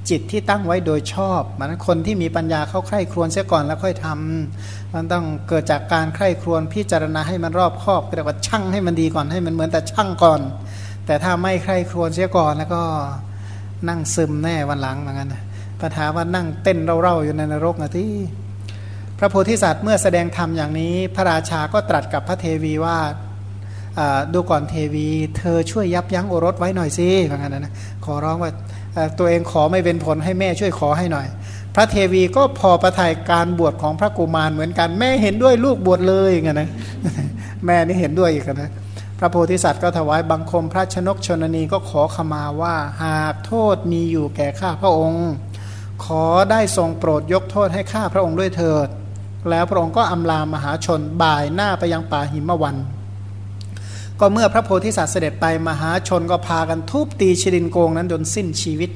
[0.08, 10.40] จิตที่ตั้งไว้โดยชอบมันคนที่มีปัญญาเข้าใคร่ครวญเสียก่อนแล้วค่อยทำมันต้องเกิดจากการใคร่ครวญพิจารณาให้มันรอบคอบเรียกว่าช่างให้มันดีก่อนให้มันเหมือนแต่ช่างก่อน
[11.06, 12.82] แต่ถ้าไม่ใคร่ครวญเสียก่อนแล้วก็
[13.88, 15.34] นั่งซึมแน่วันหลังเหมือนกัน
[15.80, 18.10] ปัญหาว่านั่งเต้นเร่าๆอยู่ในนรกนะที่
[19.18, 22.98] พระโพธิสัตว์เมื่อแสดงธรรมอย่างนี้ พระราชาก็ตรัสกับพระเทวีว่า
[24.32, 27.72] ดูก่อนเทวี เธอช่วยยับยั้งโอรสไว้หน่อยสิเหมือนกันนะ
[28.04, 28.50] ขอร้องว่า
[29.18, 31.26] ตัวเองขอไม่เป็นผลให้แม่ช่วยขอให้หน่อย
[31.74, 36.68] พระเทวีก็พอประทัยการบวชของพระกุมารเหมือนกัน แม่เห็นด้วยลูกบวชเลยไงนะ
[37.66, 38.70] แม่นี่เห็นด้วยอีกนะ
[39.18, 45.28] พระโพธิสัตว์ก็ถวายบังคมพระชนกชนนีก็ขอขมาว่าหากโทษมีอยู่แก่ข้าพระองค์
[46.04, 48.88] ขอได้ทรงโปรดยกโทษให้ข้าพระองค์ด้วยเถิด
[49.50, 52.76] แล้วพระองค์ก็อำลามหาชนบ่ายหน้าไปยังป่าหิมวัน
[54.20, 58.90] ก็เมื่อพระโพธิสัตว์เสด็จไปมหาชนก็พากันทุบตีชรินโกงนั้นจนสิ้นชีวิต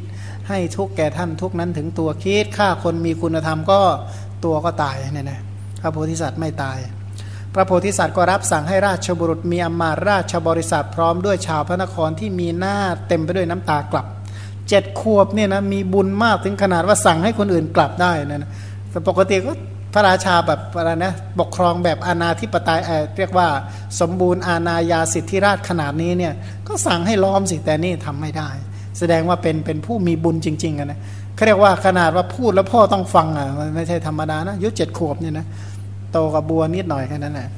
[0.49, 3.81] ให้ทุกแก่ท่านทุกนั้นถึงตัวคิดฆ่าคนมีคุณธรรมก็
[4.45, 5.41] ตัวก็ตายเนี่ยนะ
[5.81, 6.79] พระโพธิสัตว์ไม่ตาย
[7.55, 12.77] พระโพธิสัตว์ก็รับสั่งให้ราชบุรุษมีอมาราชบริษัทพร้อมด้วยชาวพระนครที่มีหน้า
[13.09, 14.07] เต็มไปด้วยน้ำตากลับ
[14.69, 18.51] เจ็ดขวบเนี่ยนะมีบุญมากถึงขนาดว่าสั่งให้คนอื่นกลับได้นะนะ
[18.91, 19.53] แต่ปกติก็
[19.95, 23.49] พระราชาแบบอะไรนะปกครองแบบอาณาธิปไตยเเรียกว่า
[24.01, 26.33] สมบูรณ์อาณาญาสิทธิราชขนาดนี้เนี่ย
[26.69, 28.49] ก็สั่งให้ล้อมสิแต่นี่ทำไม่ได้
[28.99, 30.99] แสดงว่าเป็นเป็นผู้มีบุญจริงๆนะ
[31.35, 35.47] เขาเรียกว่าขนาดว่าพูดแล้วพ่อต้องฟังอะมันไม่ใช่ธรรมดานะยุเจ็ดขวบเนี่ยนะ
[36.13, 37.49] โตกับบัวนิดหน่อยแค่นั้นแหละ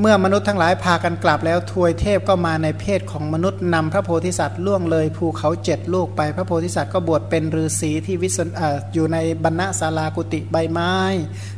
[0.00, 8.48] เมื่อมนุษย์ทั้งหลายพากันกลับแล้วทวยเทพก็มาในเพศของมนุษย์นำพระโพธิสัตว์ล่วงเลยภูเขาเจ็ดลูกไปพระโพธิสัตว์ก็บวชเป็นฤาษีที่วิษณ
[8.94, 10.94] อยู่ในบรรณศาลากุติใบไม้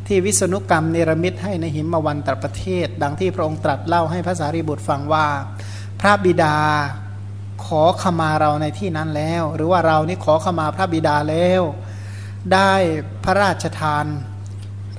[0.07, 5.27] ที่วิษณุกรรมเนรมิตให้ในหิมวันตรประเทศ ดังที่พระองค์ตรัสเล่าให้พระสารีบุตรฟังว่า
[6.01, 6.57] พระบิดา
[7.65, 11.63] ขอขมาเราในที่นั้นแล้ว หรือว่าเรานี่ขอขมาพระบิดาแล้ว
[12.53, 12.73] ได้
[13.25, 14.07] พระราชทาน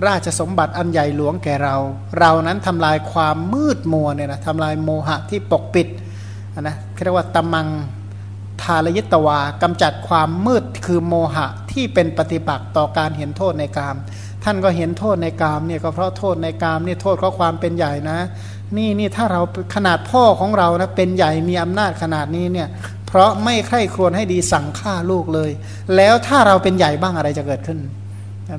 [0.08, 1.76] ราชสมบัติอันใหญ่หลวงแก่เรา
[2.20, 5.88] เรานั้นทำลายความมืดมัวเนี่ยนะทำลายโมหะที่ปกปิด
[6.62, 7.68] นะเรียกว่าตมัง
[8.62, 13.96] ทารยิตวากำจัดความมืดคือโมหะที่เป็นปฏิปักษ์ต่อการเห็นโทษในกาม
[14.44, 18.20] ท่านก็เห็นโทษในกามเนี่ยก็เพราะโทษในกามเนี่ยโทษเพราะความเป็นใหญ่นะ
[18.78, 19.42] นี่นี่ถ้าเรา
[19.76, 22.68] ขนาดพ่อของเรานะเป็นใหญ่มีอำนาจขนาดนี้เนี่ย
[23.08, 25.52] เพราะไม่ใคร่ครวญให้ดีสั่งฆ่าลูกเลย
[25.96, 27.80] แล้วถ้าเราเป็นใหญ่บ้างอะไรจะเกิดขึ้น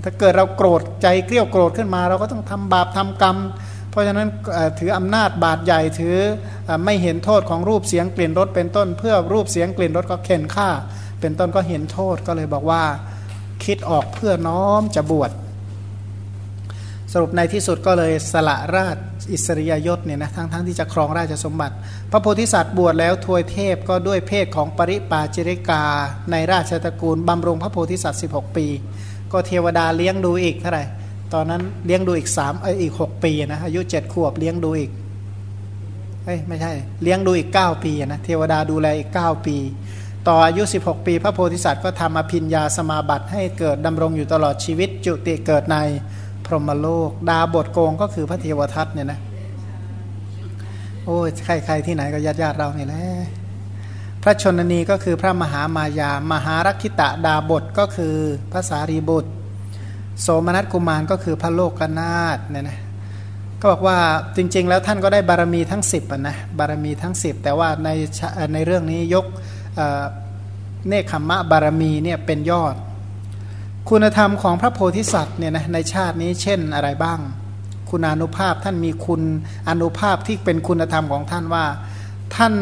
[0.05, 3.37] ถ้าเกิดเราโกรธใจเกลี้ยวโกรธขึ้นมา เราก็ต้องทำบาปทำกรรม
[3.91, 4.28] เพราะฉะนั้น
[4.78, 6.16] ถืออำนาจบาดใหญ่ถือ
[6.84, 10.70] ไม่เห็นโทษของรูปเสียงกลิ่นรสเป็นต้น เพื่อรูปเสียงกลิ่นรสก็เข็นฆ่า
[11.20, 12.82] เป็นต้นก็เห็นโทษก็เลยบอกว่า
[13.64, 15.30] คิดออกเพื่อน้อมจะบวช
[17.12, 18.97] สรุปในที่สุดก็เลยสละราช
[19.32, 21.74] อิสริยยศเนี่ยนะทั้งทั้งที่จะครองราชสมบัติ
[22.11, 25.84] พระโพธิสัตว์บวชแล้วทวยเทพก็ด้วยเพศของปริปาจิริกา
[26.30, 28.66] ในราชตระกูลบำรุงพระโพธิสัตว์ 16 ปี
[29.33, 30.85] ก็เทวดาเลี้ยงดูอีกเท่าไหร่
[31.35, 34.91] ตอนนั้นเลี้ยงดูอีกสามเอออีก6ปีนะอายุ7ขวบเลี้ยงดูอีก
[36.24, 36.72] เอ้ยไม่ใช่
[37.03, 39.57] เลี้ยงดูอีก9ปีนะเทวดาดูแลอีก9ปี
[40.29, 45.77] ต่ออายุ 16 ปี พระโพธิสัตว์ก็ทำอภิญญาสมาบัติให้เกิดดำรงอยู่ตลอดชีวิต จุติเกิดใน
[46.47, 49.20] พรหมโลก ดาบทโกงก็คือพระเทวทัตเนี่ยนะ
[51.05, 53.05] โอ้ยใครใครที่ไหนก็ญาติญาติเราเนี่ยแหละ
[54.27, 58.14] ระชนนีก็คือพระมหามายา มหารักขิตะดาบทก็คือ
[58.53, 59.31] พระสารีบุตร
[60.20, 62.79] โสมนัสกุมารก็คือพระโลกนาถเนี่ยนะ
[63.61, 63.99] ก็บอกว่า
[64.37, 67.89] จริงๆ แล้วท่านก็ได้บารมีทั้ง 10อะนะบารมีทั้ง 10 แต่ว่าใน
[68.53, 69.27] ในเรื่องนี้ยก
[70.89, 72.74] เนคขมะบารมีเนี่ยเป็นยอด
[73.91, 77.18] คุณธรรมของพระโพธิสัตว์เนี่ยนะในชาตินี้เช่นอะไรบ้าง
[77.91, 79.22] คุณานุภาพท่านมีคุณ
[79.68, 81.64] อนุภาพที่เป็นคุณธรรมของท่านว่า
[82.35, 82.55] ท่าน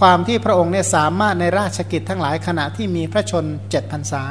[0.00, 4.22] ความที่พระองค์เนี่ยสามารถในราชกิจทั้งหลายขณะที่มีพระชนเจ็ดพรรษา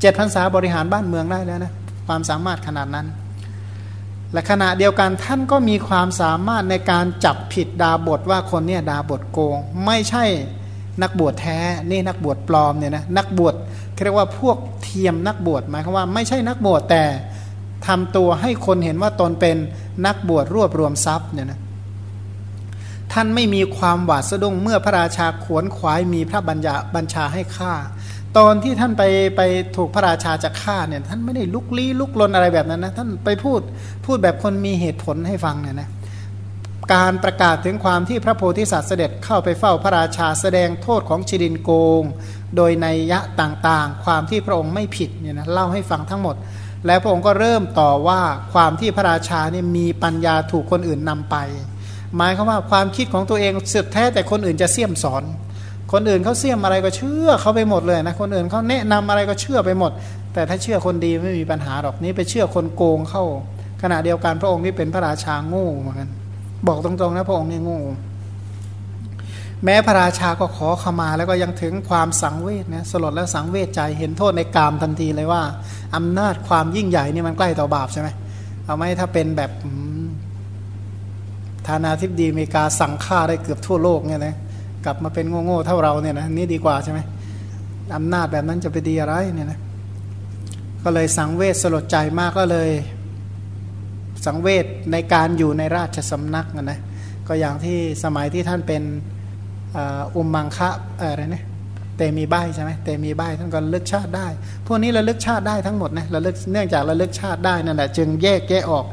[0.00, 1.72] เจ็ดพรรษาบริหารบ้านเมืองได้แล้วนะ
[2.06, 3.06] ความสามารถขนาดนั้น
[4.32, 10.24] และขณะเดียวกันท่านก็มีความสามารถในการจับผิดดาบทว่าคนเนี่ยดาบทโกง ไม่ใช่
[11.02, 11.58] นักบวชแท้
[11.90, 13.54] นี่นักบวชปลอมเนี่ยนะนักบวช
[14.04, 17.04] เรียกว่าพวกเทียมนักบวชหมายความว่าไม่ใช่นักบวชแต่
[17.86, 19.56] ทำตัวให้คนเห็นว่าตนเป็น
[20.06, 21.60] นักบวชรวบรวมทรัพย์เนี่ยนะ
[23.12, 27.74] ท่านไม่มีความหวาดสะดุ้งเมื่อพระราชาขวนขวายมีพระบัญญาบัญชาให้ฆ่า
[28.38, 29.02] ตอนที่ท่านไป
[29.36, 29.40] ไป
[29.76, 33.60] ถูกพระราชาจะฆ่าเนี่ยท่านไม่ได้ลุกลี้ลุกลนอะไรแบบนั้นนะท่านไปพูด
[34.06, 35.90] พูดแบบคนมีเหตุผลให้ฟังเนี่ยนะ
[36.94, 42.02] การประกาศถึงความที่พระโพธิสัตว์เสด็จเข้าไปเฝ้าพระราชาแสดงโทษของชิดินโกง
[42.56, 46.36] โดยในยะต่างๆ ความที่พระองค์ไม่ผิดเนี่ยนะเล่าให้ฟังทั้งหมด
[46.86, 48.20] แล้วพระองค์ก็เริ่มต่อว่า
[48.52, 51.36] ความที่พระราชาเนี่ยมีปัญญาถูกคนอื่นนำไป
[52.16, 55.22] หมายคือว่าความคิดของตัวเองสุดแท้แต่คนอื่นจะเสี่ยมสอน
[55.92, 59.92] คนอื่นเขาเสี่ยมอะไรก็เชื่อเขาไปหมดเลยนะคนอื่นเขาแนะนำอะไรก็เชื่อไปหมด
[60.34, 63.24] แต่ถ้าเชื่อคนดีไม่มีปัญหาหรอกนี้ไปเชื่อคนโกงเข้า
[63.82, 66.10] ขณะเดียวกันพระองค์ที่เป็นพระราชาโง่เหมือนกัน
[66.66, 67.80] บอกตรงๆนะพระองค์นี่โง่
[69.64, 75.42] แม้พระราชาก็ขอขมาแล้วก็ยังถึงความสังเวชนะสลดและสังเวชใจเห็นโทษในกามทันทีเลยว่า
[75.96, 78.08] อำนาจความยิ่งใหญ่นี่มันใกล้ต่อบาปใช่ไหม
[78.64, 79.50] เอาไหมถ้าเป็นแบบ
[81.68, 84.34] ธานาธิบดีอเมริกาสั่งฆ่าได้เกือบทั่วโลกเนี่ยนะ
[84.84, 87.00] กลับมาเป็นโง่ๆเท่าเราเนี่ยนะนี่ดีกว่าใช่ไหม
[87.96, 89.58] อำนาจแบบนั้นจะไปดีอะไรเนี่ยนะ
[90.84, 92.70] ก็เลยสังเวชสลดใจมากก็เลย
[94.26, 96.78] สังเวชในการอยู่ในราชสำนักนะนะ
[97.28, 98.82] ก็อย่างที่สมัยที่ท่านเป็น
[100.16, 101.44] อุมมังคะอะไรเนี่ย
[101.96, 104.26] เตมีใบใช่ไหมเตมีใบท่านก็ระลึกชาติได้
[104.66, 108.84] พวกนี้ระลึกชาติได้ทั้งหมดนะระลึกเนื่องจากระลึกชาติได้นั่นแหละจึงแยกแยะออก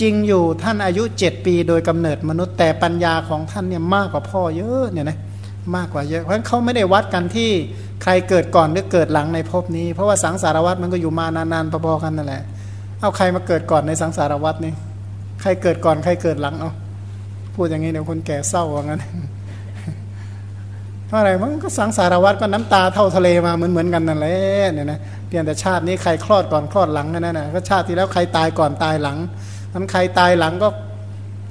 [0.00, 5.18] จริงอยู่ท่านอายุเจ็ดปีโดยกำเนิดมนุษย์แต่ปัญญาของท่านเนี่ยมากกว่าพ่อเยอะเนี่ยนะ
[5.76, 7.50] มากกว่าเยอะเพราะฉะนั้นเขาไม่ได้วัดกันที่
[8.02, 12.42] ใครเกิดก่อนหรือเกิดหลังในภพนี้ เพราะว่าสังสารวัตมันก็อยู่มานานๆพอๆกันนั่นแหละ
[13.00, 14.72] เอาใครมาเกิดก่อนในสังสารวัตนี่
[15.42, 16.72] ใครเกิดก่อนใครเกิดหลังเอา
[17.54, 19.04] พูดอย่างนี้เดี๋ยวคนแก่เศร้าว่างั้น
[21.06, 24.36] เพราะอะไรมันก็สังสารวัตรก็น้ำตาเท่าทะเลมาเหมือนเหมือนกันนั่นแหละ
[24.72, 29.16] เนี่ยนะเพียงแต่ชาตินี้ใครคลอดก่อนคลอดหลังนั่นนะก็ชาติที่แล้วใครตายก่อนตายหลัง
[29.72, 30.68] นั้นใครตายหลังก็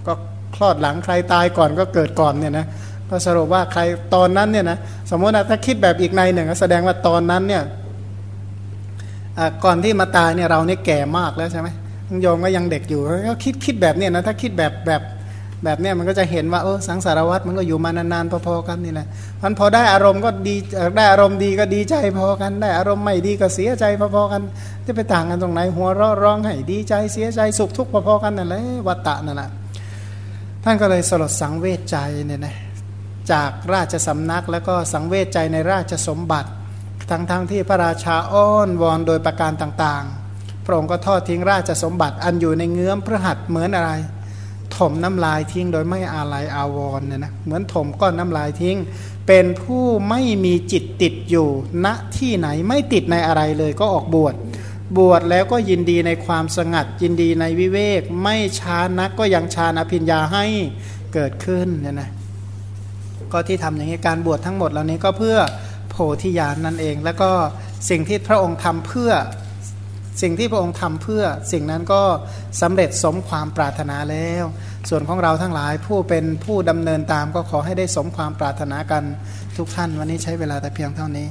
[0.07, 0.13] ก็
[0.55, 2.65] คลอดหลังใครตายก่อนก็เกิดก่อนเนี่ยนะ
[3.09, 3.82] ก็สรุปว่าใคร
[4.15, 4.78] ตอนนั้นเนี่ยนะ
[5.09, 7.63] สมมตินะถ้าคิดแบบอีกในหนึ่งแสดงว่าตอนนั้นเนี่ย
[9.63, 11.67] ก่อนที่มาตายเนี่ยเราเนี่ยแก่มากแล้วใช่ไหม
[12.22, 15.01] โยมก็ยังเด็กอยู่ก็คิดคิดแบบเนี้ยนะถ้าคิดแบบแบบ
[15.64, 19.07] แบบเนี้ยมันก็จะเห็นว่าเออสังสารวัตรมันก็อยู่มานานๆพอๆกันนี่แหละ
[19.43, 20.55] มันพอได้อารมณ์ก็ดี
[20.97, 23.86] ได้อารมณ์ดีก็ดีใจพอกันได้อารมณ์ไม่ดีก็เสียใจ
[24.16, 24.41] พอๆกัน
[24.86, 29.49] จะไปต่างกันตรงไหนหัวเราะร้องให้ดีใจเสียใจสุขทุกข์พอๆกันนั่นแหละวัตตะนั่นแหละ
[30.64, 32.55] ท่านก็เลยสลดสังเวชใจเนี่ยนะ
[33.32, 36.49] จากราชสำนักแล้วก็สังเวชใจในราชสมบัติ
[37.10, 43.91] ทั้งๆทที่พระราชาอ้อนวอนโดยประการต่างๆ พระองค์ก็ทอดทิ้งราชสมบัติอันอยู่ในเงื้อมพระหัตเหมือนอะไร
[44.80, 48.77] ถมน้ำลายทิ้งโดยไม่อาลัยอาวรเนี่ยนะเหมือนถมก้อนน้ำลายทิ้ง
[49.27, 51.47] เป็นผู้ไม่มีจิตติดอยู่
[51.86, 54.36] ณที่ไหนไม่ติดในอะไรเลยก็ออกบวช
[54.97, 60.45] บวชแล้วก็ยินดีในความสงัด ยินดีในวิเวก ไม่ช้านักก็ยังชาอภิญญาให้
[61.13, 62.09] เกิดขึ้นเนี่ยนะ
[63.32, 65.38] ก็ที่ทำอย่างนี้การบวชทั้งหมดเหล่านี้ก็เพื่อ
[65.89, 67.32] โพธิญาณนนั่นเอง แล้วก็
[67.89, 69.11] สิ่งที่พระองค์ทำเพื่อ
[70.21, 72.03] สิ่งที่พระองค์ทำเพื่อสิ่งนั้นก็
[72.61, 74.45] สำเร็จสมความปรารถนาแล้ว
[74.90, 79.04] ส่วนของเราทั้งหลายผู้เป็นผู้ดำเนินตามก็ขอให้ได้สมความปรารถนากัน
[79.58, 81.28] ทุกท่านวันนี้ใช้เวลาแต่เพียงเท่านี้